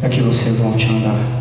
para 0.00 0.08
que 0.08 0.20
você 0.20 0.50
volte 0.50 0.86
a 0.86 0.90
andar. 0.90 1.38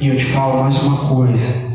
E 0.00 0.08
eu 0.08 0.16
te 0.16 0.24
falo 0.26 0.62
mais 0.62 0.80
uma 0.82 1.08
coisa: 1.08 1.67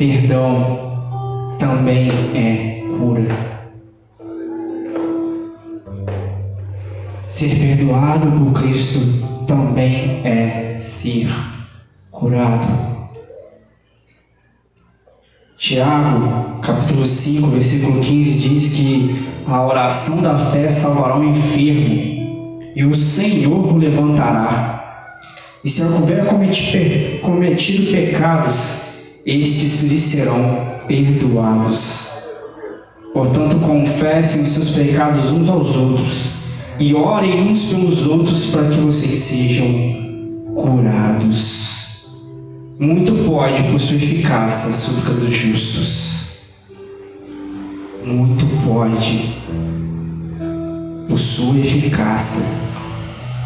perdão 0.00 1.56
também 1.58 2.08
é 2.34 2.86
cura. 2.96 3.28
Ser 7.28 7.50
perdoado 7.58 8.32
por 8.32 8.62
Cristo 8.62 8.98
também 9.46 10.22
é 10.24 10.78
ser 10.78 11.28
curado. 12.10 12.66
Tiago, 15.58 16.62
capítulo 16.62 17.04
5, 17.04 17.48
versículo 17.48 18.00
15, 18.00 18.38
diz 18.38 18.68
que 18.70 19.28
a 19.46 19.66
oração 19.66 20.22
da 20.22 20.38
fé 20.38 20.70
salvará 20.70 21.18
o 21.18 21.24
enfermo 21.24 22.72
e 22.74 22.84
o 22.86 22.94
Senhor 22.94 23.70
o 23.70 23.76
levantará. 23.76 25.12
E 25.62 25.68
se 25.68 25.82
houver 25.82 26.24
cometido 26.24 27.92
pecados, 27.92 28.89
estes 29.24 29.82
lhe 29.82 29.98
serão 29.98 30.78
perdoados. 30.86 32.08
Portanto, 33.12 33.56
confessem 33.60 34.42
os 34.42 34.50
seus 34.50 34.70
pecados 34.70 35.32
uns 35.32 35.48
aos 35.48 35.76
outros 35.76 36.30
e 36.78 36.94
orem 36.94 37.50
uns 37.50 37.66
pelos 37.66 38.06
outros 38.06 38.46
para 38.46 38.68
que 38.68 38.76
vocês 38.76 39.14
sejam 39.14 39.64
curados. 40.54 41.60
Muito 42.78 43.12
pode 43.26 43.62
por 43.64 43.78
sua 43.78 43.96
eficácia 43.96 44.70
a 44.70 44.72
súplica 44.72 45.12
dos 45.12 45.34
justos. 45.34 46.30
Muito 48.04 48.46
pode 48.64 49.34
por 51.06 51.18
sua 51.18 51.58
eficácia 51.58 52.44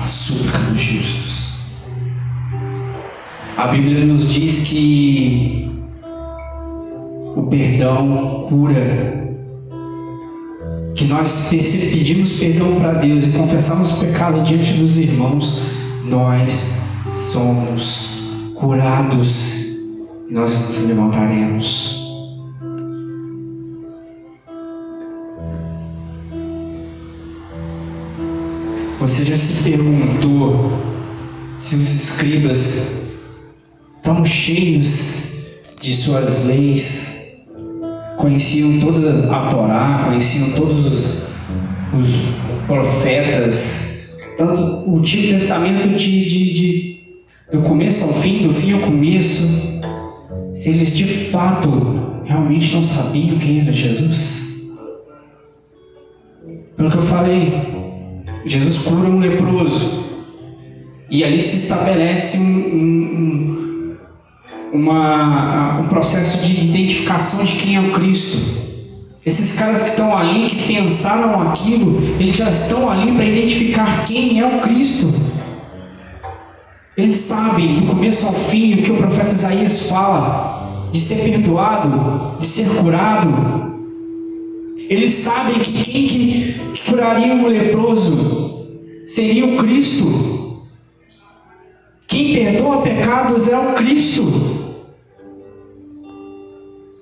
a 0.00 0.04
súplica 0.04 0.58
dos 0.58 0.80
justos. 0.80 1.43
A 3.56 3.68
Bíblia 3.68 4.04
nos 4.04 4.28
diz 4.28 4.66
que 4.66 5.70
o 7.36 7.42
perdão 7.44 8.46
cura. 8.48 9.22
Que 10.96 11.04
nós 11.04 11.48
pedimos 11.50 12.32
perdão 12.34 12.74
para 12.76 12.94
Deus 12.94 13.26
e 13.26 13.30
confessamos 13.30 13.92
pecados 13.92 14.46
diante 14.46 14.74
dos 14.74 14.98
irmãos, 14.98 15.62
nós 16.04 16.82
somos 17.12 18.10
curados 18.54 19.78
e 20.28 20.34
nós 20.34 20.58
nos 20.64 20.86
levantaremos. 20.86 22.04
Você 29.00 29.24
já 29.24 29.36
se 29.36 29.62
perguntou 29.62 30.72
se 31.58 31.76
os 31.76 31.94
escribas, 31.94 33.13
tão 34.04 34.24
cheios 34.24 35.32
de 35.80 35.96
suas 35.96 36.44
leis, 36.44 37.42
conheciam 38.18 38.78
toda 38.78 39.34
a 39.34 39.48
Torá, 39.48 40.04
conheciam 40.06 40.50
todos 40.50 40.86
os, 40.86 41.04
os 41.94 42.66
profetas, 42.66 44.14
tanto 44.36 44.62
o 44.88 44.98
Antigo 44.98 45.28
Testamento 45.28 45.88
de, 45.88 46.28
de, 46.28 46.54
de 46.54 46.94
do 47.50 47.62
começo 47.62 48.04
ao 48.04 48.12
fim, 48.14 48.42
do 48.42 48.52
fim 48.52 48.72
ao 48.72 48.80
começo, 48.80 49.44
se 50.52 50.70
eles 50.70 50.94
de 50.94 51.06
fato 51.06 51.68
realmente 52.24 52.74
não 52.74 52.82
sabiam 52.82 53.38
quem 53.38 53.60
era 53.60 53.72
Jesus. 53.72 54.72
Pelo 56.76 56.90
que 56.90 56.96
eu 56.96 57.02
falei, 57.02 57.52
Jesus 58.44 58.78
cura 58.78 59.08
um 59.08 59.18
leproso. 59.18 60.04
E 61.10 61.22
ali 61.22 61.40
se 61.40 61.56
estabelece 61.56 62.38
um, 62.38 62.42
um, 62.42 63.63
uma, 64.74 65.78
um 65.78 65.86
processo 65.86 66.44
de 66.44 66.66
identificação 66.66 67.44
de 67.44 67.52
quem 67.52 67.76
é 67.76 67.80
o 67.80 67.92
Cristo. 67.92 68.64
Esses 69.24 69.52
caras 69.52 69.84
que 69.84 69.90
estão 69.90 70.14
ali, 70.14 70.50
que 70.50 70.66
pensaram 70.66 71.40
aquilo, 71.42 72.02
eles 72.18 72.36
já 72.36 72.50
estão 72.50 72.90
ali 72.90 73.12
para 73.12 73.24
identificar 73.24 74.04
quem 74.04 74.40
é 74.40 74.44
o 74.46 74.60
Cristo. 74.60 75.14
Eles 76.96 77.14
sabem 77.14 77.76
do 77.76 77.86
começo 77.86 78.26
ao 78.26 78.32
fim 78.32 78.74
o 78.74 78.82
que 78.82 78.90
o 78.90 78.96
profeta 78.96 79.32
Isaías 79.32 79.88
fala, 79.88 80.88
de 80.90 81.00
ser 81.00 81.22
perdoado, 81.22 82.38
de 82.40 82.46
ser 82.46 82.68
curado. 82.68 83.72
Eles 84.90 85.14
sabem 85.14 85.60
que 85.60 85.72
quem 85.72 86.06
que, 86.08 86.80
curaria 86.90 87.32
o 87.34 87.46
leproso 87.46 88.66
seria 89.06 89.46
o 89.46 89.56
Cristo. 89.56 90.62
Quem 92.06 92.34
perdoa 92.34 92.82
pecados 92.82 93.48
é 93.48 93.58
o 93.58 93.72
Cristo. 93.74 94.53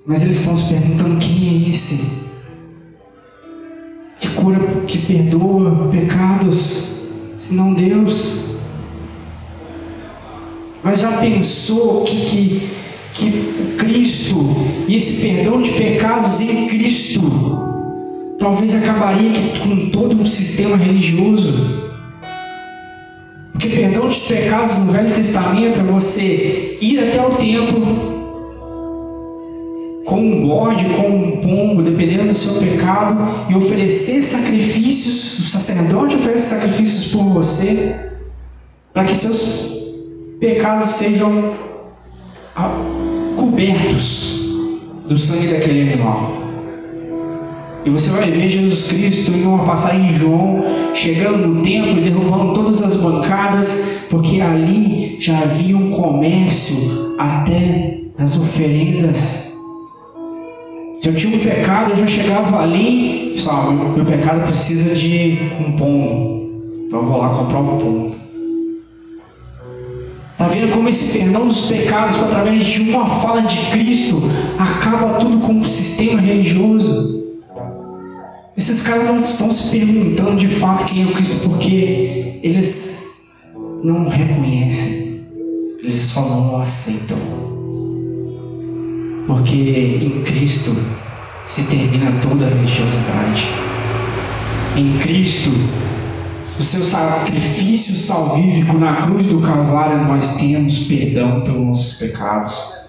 Mas 0.05 0.21
eles 0.21 0.39
estão 0.39 0.57
se 0.57 0.65
perguntando 0.65 1.17
quem 1.17 1.65
é 1.65 1.69
esse 1.69 2.23
que 4.19 4.27
cura, 4.29 4.59
que 4.85 4.97
perdoa 4.99 5.87
pecados, 5.89 7.07
senão 7.37 7.73
Deus. 7.73 8.55
Mas 10.83 10.99
já 10.99 11.17
pensou 11.17 12.03
que, 12.03 12.25
que, 12.25 12.61
que 13.13 13.75
Cristo 13.77 14.37
e 14.87 14.97
esse 14.97 15.21
perdão 15.21 15.61
de 15.61 15.71
pecados 15.71 16.41
em 16.41 16.67
Cristo 16.67 17.21
talvez 18.37 18.75
acabaria 18.75 19.31
com 19.61 19.89
todo 19.89 20.21
um 20.21 20.25
sistema 20.25 20.75
religioso? 20.75 21.93
Porque 23.53 23.69
perdão 23.69 24.09
de 24.09 24.19
pecados 24.19 24.77
no 24.79 24.91
Velho 24.91 25.13
Testamento 25.13 25.79
é 25.79 25.83
você 25.83 26.77
ir 26.81 26.99
até 26.99 27.25
o 27.25 27.35
templo 27.35 28.12
com 30.13 30.21
um 30.21 30.47
bode, 30.47 30.85
com 30.89 31.07
um 31.07 31.37
pombo, 31.37 31.81
dependendo 31.81 32.27
do 32.27 32.35
seu 32.35 32.53
pecado, 32.53 33.17
e 33.49 33.55
oferecer 33.55 34.21
sacrifícios, 34.21 35.39
o 35.39 35.49
sacerdote 35.49 36.15
oferece 36.15 36.49
sacrifícios 36.49 37.11
por 37.11 37.23
você, 37.29 37.95
para 38.93 39.05
que 39.05 39.15
seus 39.15 39.73
pecados 40.39 40.91
sejam 40.91 41.55
cobertos 43.35 44.39
do 45.09 45.17
sangue 45.17 45.47
daquele 45.47 45.81
animal. 45.81 46.31
E 47.83 47.89
você 47.89 48.11
vai 48.11 48.29
ver 48.29 48.49
Jesus 48.49 48.83
Cristo 48.83 49.31
em 49.31 49.47
uma 49.47 49.65
passagem 49.65 50.11
em 50.11 50.13
João, 50.13 50.63
chegando 50.93 51.47
no 51.47 51.61
templo 51.63 51.97
e 51.97 52.03
derrubando 52.03 52.53
todas 52.53 52.83
as 52.83 52.97
bancadas, 52.97 54.05
porque 54.11 54.39
ali 54.41 55.17
já 55.19 55.39
havia 55.39 55.75
um 55.75 55.89
comércio 55.89 57.15
até 57.17 57.97
das 58.15 58.37
oferendas. 58.37 59.52
Se 61.03 61.09
eu 61.09 61.15
tinha 61.15 61.35
um 61.35 61.39
pecado, 61.39 61.91
eu 61.91 61.95
já 61.97 62.07
chegava 62.07 62.61
ali, 62.61 63.37
só, 63.37 63.69
meu 63.71 64.05
pecado 64.05 64.45
precisa 64.45 64.95
de 64.95 65.37
um 65.59 65.75
pombo. 65.75 66.63
Então 66.87 66.99
eu 67.01 67.05
vou 67.05 67.17
lá 67.17 67.29
comprar 67.35 67.59
um 67.59 67.77
pombo. 67.77 68.15
Está 70.31 70.47
vendo 70.47 70.71
como 70.71 70.87
esse 70.87 71.11
perdão 71.11 71.45
dos 71.45 71.65
pecados, 71.65 72.15
através 72.23 72.63
de 72.63 72.83
uma 72.83 73.05
fala 73.05 73.41
de 73.41 73.57
Cristo, 73.71 74.21
acaba 74.57 75.19
tudo 75.19 75.39
com 75.39 75.59
o 75.59 75.65
sistema 75.65 76.21
religioso? 76.21 77.21
Esses 78.55 78.81
caras 78.83 79.03
não 79.03 79.19
estão 79.19 79.51
se 79.51 79.77
perguntando 79.77 80.37
de 80.37 80.47
fato 80.47 80.85
quem 80.85 81.03
é 81.03 81.05
o 81.07 81.11
Cristo, 81.11 81.49
porque 81.49 82.39
eles 82.41 83.03
não 83.83 84.07
reconhecem, 84.07 85.19
eles 85.81 85.95
só 86.03 86.21
não 86.21 86.53
o 86.53 86.61
aceitam. 86.61 87.52
Porque 89.27 89.55
em 89.55 90.23
Cristo 90.23 90.75
se 91.47 91.63
termina 91.63 92.11
toda 92.21 92.45
a 92.45 92.49
religiosidade. 92.49 93.47
Em 94.75 94.97
Cristo 94.99 95.51
o 96.59 96.63
seu 96.63 96.83
sacrifício 96.83 97.95
salvífico 97.95 98.77
na 98.77 99.07
cruz 99.07 99.25
do 99.25 99.39
Calvário, 99.39 100.05
nós 100.05 100.35
temos 100.35 100.79
perdão 100.79 101.41
pelos 101.41 101.65
nossos 101.65 101.93
pecados. 101.93 102.83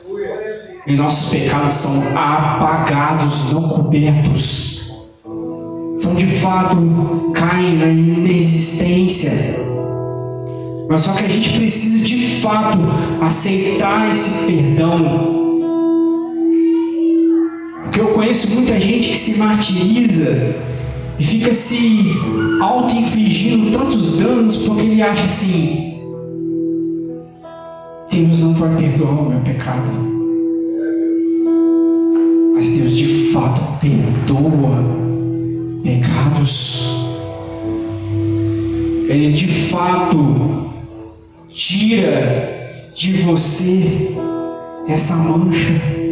E 0.87 0.95
nossos 0.95 1.31
pecados 1.31 1.73
são 1.73 1.99
apagados, 2.15 3.53
não 3.53 3.67
cobertos. 3.69 4.93
São 5.97 6.15
de 6.15 6.27
fato, 6.27 6.77
caem 7.35 7.77
na 7.77 7.87
inexistência. 7.87 9.33
Mas 10.91 11.01
só 11.01 11.15
que 11.15 11.25
a 11.25 11.29
gente 11.29 11.59
precisa 11.59 12.05
de 12.05 12.43
fato 12.43 12.79
aceitar 13.23 14.11
esse 14.13 14.45
perdão. 14.45 15.44
Porque 17.95 18.09
eu 18.09 18.13
conheço 18.13 18.51
muita 18.51 18.81
gente 18.81 19.11
que 19.11 19.17
se 19.17 19.39
martiriza 19.39 20.57
e 21.17 21.23
fica 21.23 21.55
se 21.55 22.03
auto-infligindo 22.61 23.71
tantos 23.71 24.19
danos 24.19 24.57
porque 24.57 24.83
ele 24.83 25.01
acha 25.01 25.25
assim: 25.25 26.01
Deus 28.11 28.41
não 28.41 28.53
vai 28.55 28.75
perdoar 28.75 29.13
o 29.13 29.29
meu 29.29 29.41
pecado. 29.43 29.93
Mas 32.57 32.69
Deus 32.71 32.97
de 32.97 33.31
fato 33.33 33.61
perdoa 33.79 34.83
pecados. 35.85 36.83
Ele 39.09 39.31
de 39.31 39.47
fato 39.47 40.73
tira 41.49 42.91
de 42.93 43.13
você 43.13 44.17
essa 44.89 45.15
mancha. 45.15 46.04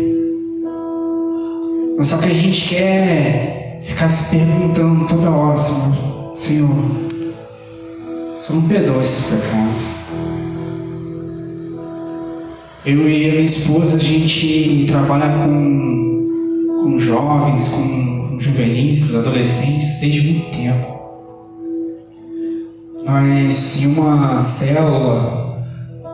Mas 2.02 2.08
só 2.08 2.18
que 2.18 2.30
a 2.30 2.34
gente 2.34 2.68
quer 2.68 3.78
ficar 3.80 4.08
se 4.08 4.36
perguntando 4.36 5.06
toda 5.06 5.30
hora, 5.30 5.56
Senhor, 5.56 6.36
Senhor, 6.36 6.68
só 8.40 8.54
não 8.54 8.62
perdoa 8.62 9.00
esses 9.02 9.26
pecados. 9.26 9.88
Eu 12.84 13.08
e 13.08 13.28
a 13.28 13.32
minha 13.34 13.42
esposa, 13.42 13.98
a 13.98 14.00
gente 14.00 14.84
trabalha 14.88 15.46
com, 15.46 16.82
com 16.82 16.98
jovens, 16.98 17.68
com 17.68 18.36
juvenis, 18.40 19.08
com 19.08 19.18
adolescentes 19.18 20.00
desde 20.00 20.22
muito 20.22 20.50
tempo. 20.56 20.86
Nós, 23.06 23.80
em 23.80 23.86
uma 23.96 24.40
célula 24.40 25.64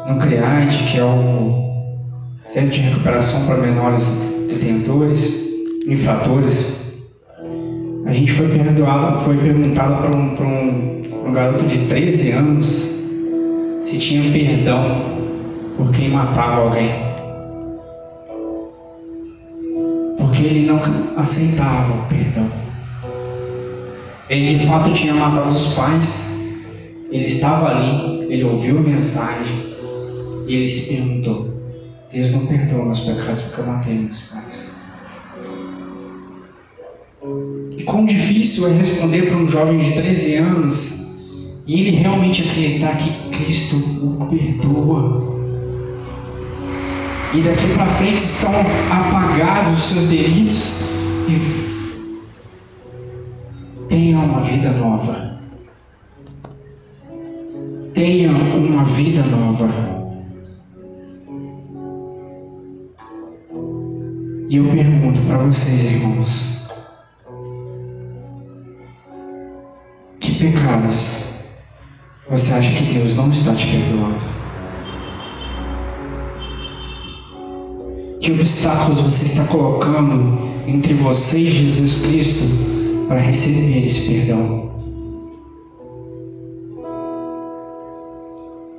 no 0.07 0.19
CREAD, 0.19 0.85
que 0.85 0.99
é 0.99 1.05
o 1.05 2.35
Centro 2.45 2.73
de 2.73 2.81
Recuperação 2.81 3.47
para 3.47 3.57
Menores 3.57 4.07
Detentores, 4.51 5.48
Infratores, 5.89 6.77
a 8.05 8.13
gente 8.13 8.31
foi 8.33 8.47
perdoado, 8.49 9.21
foi 9.21 9.39
perguntado 9.39 10.03
para 10.03 10.19
um, 10.19 10.35
um, 10.35 11.29
um 11.29 11.33
garoto 11.33 11.65
de 11.65 11.79
13 11.87 12.31
anos 12.33 12.99
se 13.81 13.97
tinha 13.97 14.31
perdão 14.31 15.03
por 15.79 15.91
quem 15.93 16.11
matava 16.11 16.61
alguém. 16.61 16.91
Porque 20.19 20.43
ele 20.43 20.67
não 20.67 20.79
aceitava 21.17 21.95
o 21.95 22.07
perdão. 22.07 22.51
Ele 24.29 24.59
de 24.59 24.67
fato 24.67 24.93
tinha 24.93 25.15
matado 25.15 25.51
os 25.51 25.69
pais, 25.69 26.39
ele 27.11 27.25
estava 27.25 27.69
ali, 27.69 28.27
ele 28.31 28.45
ouviu 28.45 28.77
a 28.77 28.83
mensagem 28.83 29.75
e 30.47 30.55
ele 30.55 30.69
se 30.69 30.95
perguntou: 30.95 31.49
Deus 32.13 32.33
não 32.33 32.45
perdoa 32.45 32.85
meus 32.85 33.01
pecados 33.01 33.41
porque 33.41 33.61
eu 33.63 33.67
matei 33.67 33.95
meus 33.95 34.21
pais. 34.21 34.78
E 37.79 37.85
quão 37.85 38.05
difícil 38.05 38.67
é 38.67 38.73
responder 38.73 39.29
para 39.29 39.37
um 39.37 39.47
jovem 39.47 39.79
de 39.79 39.93
13 39.93 40.35
anos 40.35 40.99
e 41.65 41.81
ele 41.81 41.91
realmente 41.93 42.43
acreditar 42.43 42.97
que 42.97 43.09
Cristo 43.29 43.77
o 43.77 44.27
perdoa. 44.27 45.39
E 47.33 47.41
daqui 47.41 47.73
para 47.75 47.87
frente 47.87 48.17
estão 48.17 48.51
apagados 48.91 49.79
os 49.79 49.85
seus 49.91 50.07
delitos 50.07 50.91
e 51.29 51.39
tenha 53.89 54.19
uma 54.19 54.41
vida 54.41 54.71
nova. 54.73 55.39
Tenha 57.95 58.33
uma 58.33 58.83
vida 58.83 59.23
nova. 59.23 59.69
E 64.51 64.57
eu 64.57 64.65
pergunto 64.65 65.21
para 65.21 65.39
vocês, 65.39 65.85
irmãos, 65.85 66.58
pecados 70.69 71.29
você 72.31 72.53
acha 72.53 72.71
que 72.75 72.93
Deus 72.93 73.17
não 73.17 73.31
está 73.31 73.55
te 73.55 73.67
perdoando? 73.67 74.21
Que 78.21 78.33
obstáculos 78.33 79.01
você 79.01 79.25
está 79.25 79.45
colocando 79.45 80.39
entre 80.67 80.93
você 80.93 81.39
e 81.39 81.51
Jesus 81.51 82.07
Cristo 82.07 82.45
para 83.09 83.19
receber 83.19 83.83
esse 83.83 84.13
perdão? 84.13 84.69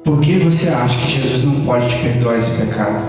Por 0.04 0.20
que 0.20 0.38
você 0.38 0.70
acha 0.70 1.00
que 1.00 1.12
Jesus 1.12 1.44
não 1.44 1.66
pode 1.66 1.90
te 1.90 1.96
perdoar 2.04 2.38
esse 2.38 2.56
pecado? 2.62 3.04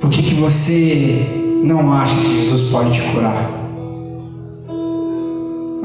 Por 0.00 0.10
que, 0.10 0.22
que 0.22 0.34
você 0.34 1.26
não 1.64 1.92
acha 1.92 2.14
que 2.14 2.44
Jesus 2.44 2.70
pode 2.70 2.92
te 2.92 3.00
curar? 3.10 3.65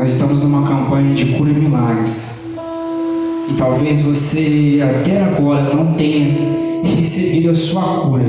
Nós 0.02 0.14
estamos 0.14 0.42
numa 0.42 0.68
campanha 0.68 1.14
de 1.14 1.26
cura 1.34 1.52
e 1.52 1.54
milagres. 1.54 2.56
E 3.48 3.54
talvez 3.54 4.02
você 4.02 4.80
até 4.82 5.22
agora 5.22 5.76
não 5.76 5.94
tenha 5.94 6.36
recebido 6.84 7.52
a 7.52 7.56
sua 7.56 7.84
cura. 8.02 8.26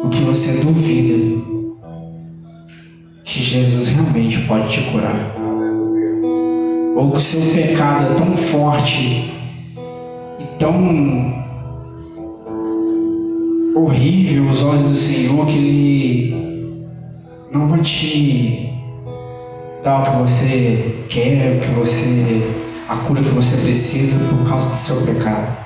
Porque 0.00 0.24
você 0.24 0.60
duvida 0.60 1.40
que 3.22 3.42
Jesus 3.44 3.90
realmente 3.90 4.40
pode 4.40 4.72
te 4.72 4.80
curar. 4.90 5.36
Ou 6.96 7.12
que 7.12 7.16
o 7.18 7.20
seu 7.20 7.40
pecado 7.54 8.12
é 8.12 8.14
tão 8.16 8.36
forte 8.36 9.30
e 10.40 10.44
tão 10.58 11.32
horrível 13.76 14.48
aos 14.48 14.64
olhos 14.64 14.82
do 14.82 14.96
Senhor 14.96 15.46
que 15.46 15.58
Ele 15.58 16.86
não 17.54 17.68
vai 17.68 17.82
te 17.82 18.71
o 19.90 20.02
que 20.04 20.16
você 20.16 21.04
quer, 21.08 21.60
que 21.60 21.70
você, 21.72 22.42
a 22.88 22.96
cura 22.96 23.20
que 23.20 23.30
você 23.30 23.56
precisa 23.56 24.16
por 24.28 24.48
causa 24.48 24.70
do 24.70 24.76
seu 24.76 25.02
pecado. 25.02 25.56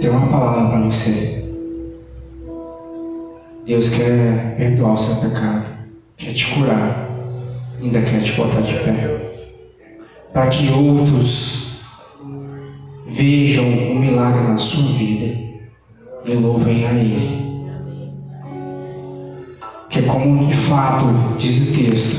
Tem 0.00 0.10
uma 0.10 0.26
palavra 0.28 0.70
para 0.70 0.80
você. 0.86 1.44
Deus 3.66 3.90
quer 3.90 4.56
perdoar 4.56 4.94
o 4.94 4.96
seu 4.96 5.16
pecado, 5.16 5.68
quer 6.16 6.32
te 6.32 6.46
curar, 6.54 7.06
ainda 7.80 8.00
quer 8.00 8.22
te 8.22 8.32
botar 8.32 8.62
de 8.62 8.74
pé, 8.74 9.20
para 10.32 10.48
que 10.48 10.72
outros 10.72 11.76
vejam 13.06 13.64
o 13.64 13.94
milagre 13.94 14.42
na 14.48 14.56
sua 14.56 14.82
vida 14.94 15.26
e 16.24 16.34
louvem 16.34 16.86
a 16.86 16.92
Ele 16.92 17.51
que 19.92 19.98
é 19.98 20.02
como 20.04 20.46
de 20.46 20.56
fato 20.56 21.04
diz 21.36 21.68
o 21.68 21.74
texto, 21.74 22.16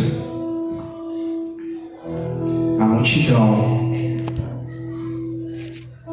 a 2.80 2.86
multidão 2.86 3.92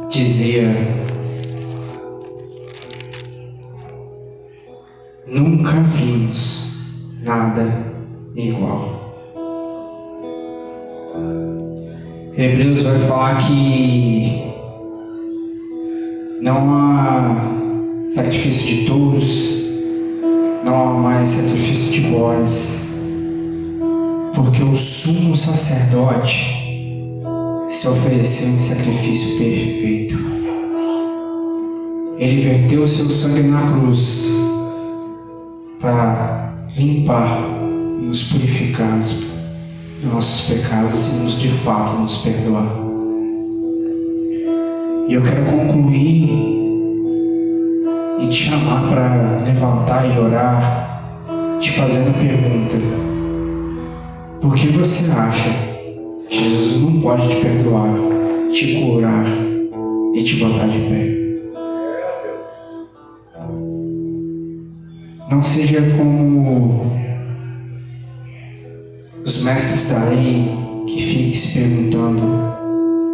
dizia: 0.09 0.75
Nunca 5.27 5.83
vimos 5.83 6.83
nada 7.27 7.67
igual. 8.35 8.99
Hebreus 12.39 12.83
vai 12.83 12.99
falar 13.01 13.37
que 13.37 14.51
não 16.41 16.75
há 16.75 17.37
sacrifício 18.09 18.67
de 18.67 18.87
touros, 18.87 19.60
não 20.71 20.89
há 20.89 20.95
mais 20.95 21.29
sacrifício 21.29 21.91
de 21.91 22.01
bodes, 22.11 22.87
porque 24.35 24.63
o 24.63 24.77
sumo 24.77 25.35
sacerdote 25.35 26.57
se 27.69 27.89
ofereceu 27.89 28.49
em 28.49 28.59
sacrifício 28.59 29.37
perfeito. 29.39 30.17
Ele 32.19 32.41
verteu 32.41 32.87
seu 32.87 33.11
sangue 33.11 33.43
na 33.43 33.73
cruz 33.73 34.31
para 35.81 36.55
limpar 36.77 37.43
e 38.01 38.05
nos 38.05 38.25
purificar 38.25 38.99
dos 38.99 40.13
nossos 40.13 40.55
pecados 40.55 41.09
e 41.09 41.17
nos 41.17 41.39
de 41.39 41.49
fato 41.49 41.95
nos 42.01 42.19
perdoar. 42.19 42.79
E 45.09 45.15
eu 45.15 45.23
quero 45.23 45.45
concluir 45.47 46.60
e 48.21 48.29
te 48.29 48.35
chamar 48.35 48.89
para 48.89 49.43
levantar 49.45 50.05
e 50.07 50.19
orar, 50.19 51.59
te 51.61 51.73
fazendo 51.73 52.13
pergunta: 52.19 52.77
Por 54.41 54.55
que 54.55 54.69
você 54.69 55.11
acha 55.11 55.51
que 56.29 56.37
Jesus 56.37 56.83
não 56.83 57.01
pode 57.01 57.29
te 57.29 57.37
perdoar, 57.37 57.95
te 58.53 58.81
curar 58.81 59.27
e 60.15 60.23
te 60.23 60.37
botar 60.37 60.67
de 60.67 60.79
pé? 60.79 61.21
Não 65.31 65.43
seja 65.43 65.81
como 65.97 66.85
os 69.25 69.43
mestres 69.43 69.91
da 69.91 70.05
lei 70.11 70.45
que 70.87 71.01
fiquem 71.03 71.33
se 71.33 71.59
perguntando 71.59 72.21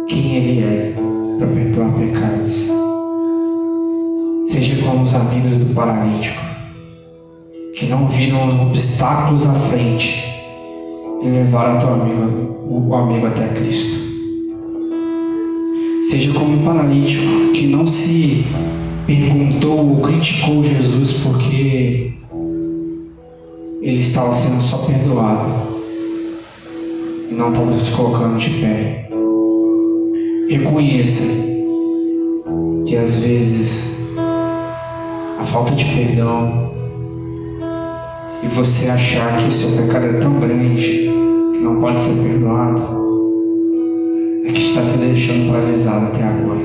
quem 0.07 0.35
ele 0.35 0.63
é 0.63 0.93
para 1.37 1.47
perdoar 1.47 1.93
pecados. 1.93 2.86
Seja 4.49 4.81
como 4.81 5.03
os 5.03 5.13
amigos 5.13 5.57
do 5.57 5.73
paralítico, 5.75 6.41
que 7.75 7.85
não 7.87 8.07
viram 8.07 8.47
os 8.47 8.55
obstáculos 8.55 9.45
à 9.45 9.53
frente 9.53 10.23
e 11.21 11.25
levaram 11.25 11.77
teu 11.77 11.89
amigo, 11.89 12.57
o 12.65 12.95
amigo 12.95 13.27
até 13.27 13.45
Cristo. 13.49 14.07
Seja 16.09 16.31
como 16.31 16.61
o 16.61 16.63
paralítico 16.63 17.51
que 17.53 17.67
não 17.67 17.85
se 17.85 18.45
perguntou 19.05 19.89
ou 19.89 20.01
criticou 20.01 20.63
Jesus 20.63 21.11
porque 21.23 22.13
ele 23.81 23.99
estava 23.99 24.31
sendo 24.31 24.61
só 24.61 24.77
perdoado 24.77 25.51
e 27.29 27.33
não 27.33 27.49
estava 27.49 27.77
se 27.77 27.91
colocando 27.91 28.37
de 28.37 28.49
pé. 28.61 29.09
Reconheça 30.47 31.23
que 32.85 32.95
às 32.95 33.17
vezes 33.17 33.96
a 35.37 35.43
falta 35.43 35.75
de 35.75 35.85
perdão 35.85 36.71
e 38.43 38.47
você 38.47 38.89
achar 38.89 39.37
que 39.37 39.51
seu 39.51 39.71
pecado 39.71 40.07
é 40.07 40.13
tão 40.13 40.39
grande 40.39 40.81
que 41.53 41.59
não 41.59 41.79
pode 41.79 41.99
ser 41.99 42.13
perdoado 42.21 43.07
é 44.47 44.51
que 44.51 44.61
está 44.61 44.81
te 44.81 44.97
deixando 44.97 45.51
paralisado 45.51 46.07
até 46.07 46.23
agora. 46.23 46.61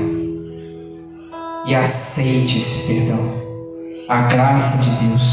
E 1.65 1.75
aceite 1.75 2.57
esse 2.57 2.87
perdão, 2.87 3.19
a 4.07 4.23
graça 4.23 4.77
de 4.77 4.89
Deus 5.05 5.23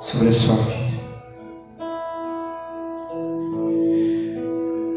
sobre 0.00 0.28
a 0.28 0.32
sua 0.32 0.56
vida. 0.56 0.78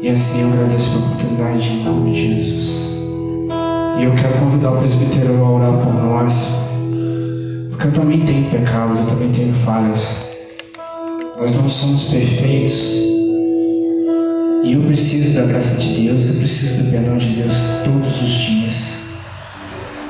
E 0.02 0.08
assim 0.08 0.42
eu 0.42 0.48
agradeço 0.48 0.90
pela 0.90 1.06
oportunidade 1.06 1.68
em 1.70 1.84
nome 1.84 2.12
de 2.12 2.28
Jesus. 2.28 3.02
E 3.98 4.04
eu 4.04 4.14
quero 4.14 4.38
convidar 4.40 4.72
o 4.72 4.78
presbítero 4.78 5.44
a 5.44 5.50
orar 5.50 5.72
por 5.84 5.94
nós, 5.94 6.61
porque 7.82 7.98
eu 7.98 8.00
também 8.04 8.24
tenho 8.24 8.48
pecados, 8.48 8.96
eu 8.96 9.06
também 9.06 9.32
tenho 9.32 9.52
falhas. 9.54 10.28
Nós 11.36 11.52
não 11.52 11.68
somos 11.68 12.04
perfeitos. 12.04 12.80
E 14.62 14.74
eu 14.74 14.82
preciso 14.82 15.34
da 15.34 15.46
graça 15.46 15.74
de 15.74 16.00
Deus, 16.00 16.24
eu 16.24 16.34
preciso 16.34 16.80
do 16.80 16.90
perdão 16.92 17.16
de 17.18 17.26
Deus 17.30 17.52
todos 17.84 18.22
os 18.22 18.30
dias. 18.30 19.02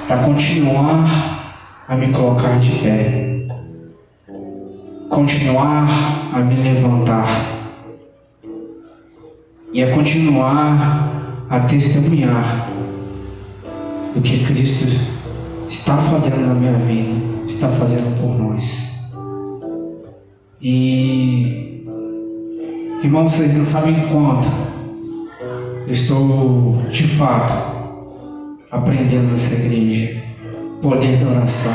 Para 0.07 0.19
continuar 0.19 1.49
a 1.89 1.97
me 1.97 2.09
colocar 2.09 2.59
de 2.59 2.73
pé. 2.73 3.47
Continuar 5.09 5.89
a 6.35 6.41
me 6.41 6.57
levantar 6.57 7.27
e 9.73 9.83
a 9.83 9.95
continuar 9.95 11.47
a 11.49 11.61
testemunhar 11.61 12.69
do 14.15 14.21
que 14.21 14.45
Cristo 14.45 14.85
está 15.71 15.97
fazendo 15.97 16.47
na 16.47 16.55
minha 16.55 16.73
vida, 16.73 17.32
está 17.55 17.69
fazendo 17.69 18.19
por 18.21 18.39
nós. 18.39 18.93
E 20.61 21.85
irmãos, 23.03 23.33
vocês 23.33 23.57
não 23.57 23.65
sabem 23.65 23.95
quanto 24.09 24.49
estou 25.89 26.79
de 26.91 27.05
fato 27.05 27.53
aprendendo 28.71 29.31
nessa 29.31 29.55
igreja. 29.55 30.23
Poder 30.81 31.17
da 31.19 31.31
oração, 31.31 31.73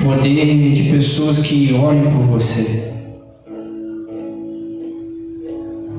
poder 0.00 0.74
de 0.74 0.90
pessoas 0.90 1.40
que 1.40 1.74
olham 1.74 2.10
por 2.12 2.22
você. 2.22 2.92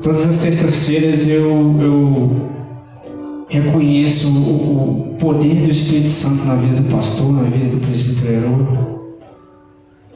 Todas 0.02 0.26
as 0.26 0.38
terças-feiras 0.38 1.28
eu, 1.28 1.82
eu 1.82 2.57
reconheço 3.50 4.28
o, 4.28 5.12
o, 5.12 5.18
poder 5.20 5.56
do 5.56 5.72
Espírito 5.72 6.10
Santo 6.10 6.44
na 6.44 6.56
vida 6.56 6.82
do 6.82 6.92
pastor, 6.92 7.32
na 7.32 7.44
vida 7.44 7.70
do 7.70 7.78
presbítero 7.78 8.98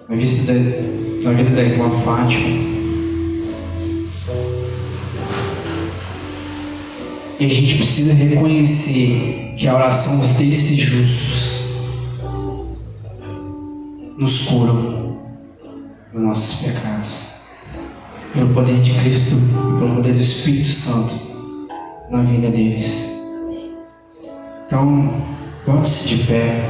na 0.10 0.16
vida 0.18 0.54
da, 0.54 1.30
na 1.30 1.34
vida 1.38 1.50
da 1.52 1.64
irmã 1.64 1.90
Fátima. 2.02 2.72
E 7.40 7.46
a 7.46 7.48
gente 7.48 7.78
precisa 7.78 8.14
reconhecer 8.14 9.56
que 9.58 9.68
a 9.68 9.76
oração 9.76 10.20
desses 10.38 10.78
justos 10.78 11.62
nos 14.18 14.42
curam 14.42 15.18
dos 16.14 16.22
nossos 16.22 16.60
pecados 16.60 17.32
pelo 18.34 18.54
poder 18.54 18.80
de 18.82 18.94
Cristo 19.00 19.36
e 19.36 19.80
pelo 19.80 19.96
poder 19.96 20.14
do 20.14 20.22
Espírito 20.22 20.68
Santo 20.68 21.16
na 22.12 22.22
vida 22.22 22.52
deles. 22.52 23.11
Então, 24.72 25.12
bote-se 25.68 26.08
de 26.08 26.24
pé. 26.24 26.64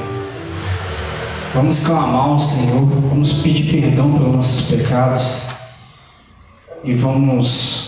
Vamos 1.53 1.81
clamar 1.81 2.29
ao 2.29 2.39
Senhor, 2.39 2.83
vamos 2.83 3.31
pedir 3.33 3.79
perdão 3.79 4.13
pelos 4.13 4.35
nossos 4.37 4.61
pecados 4.71 5.43
e 6.83 6.95
vamos 6.95 7.81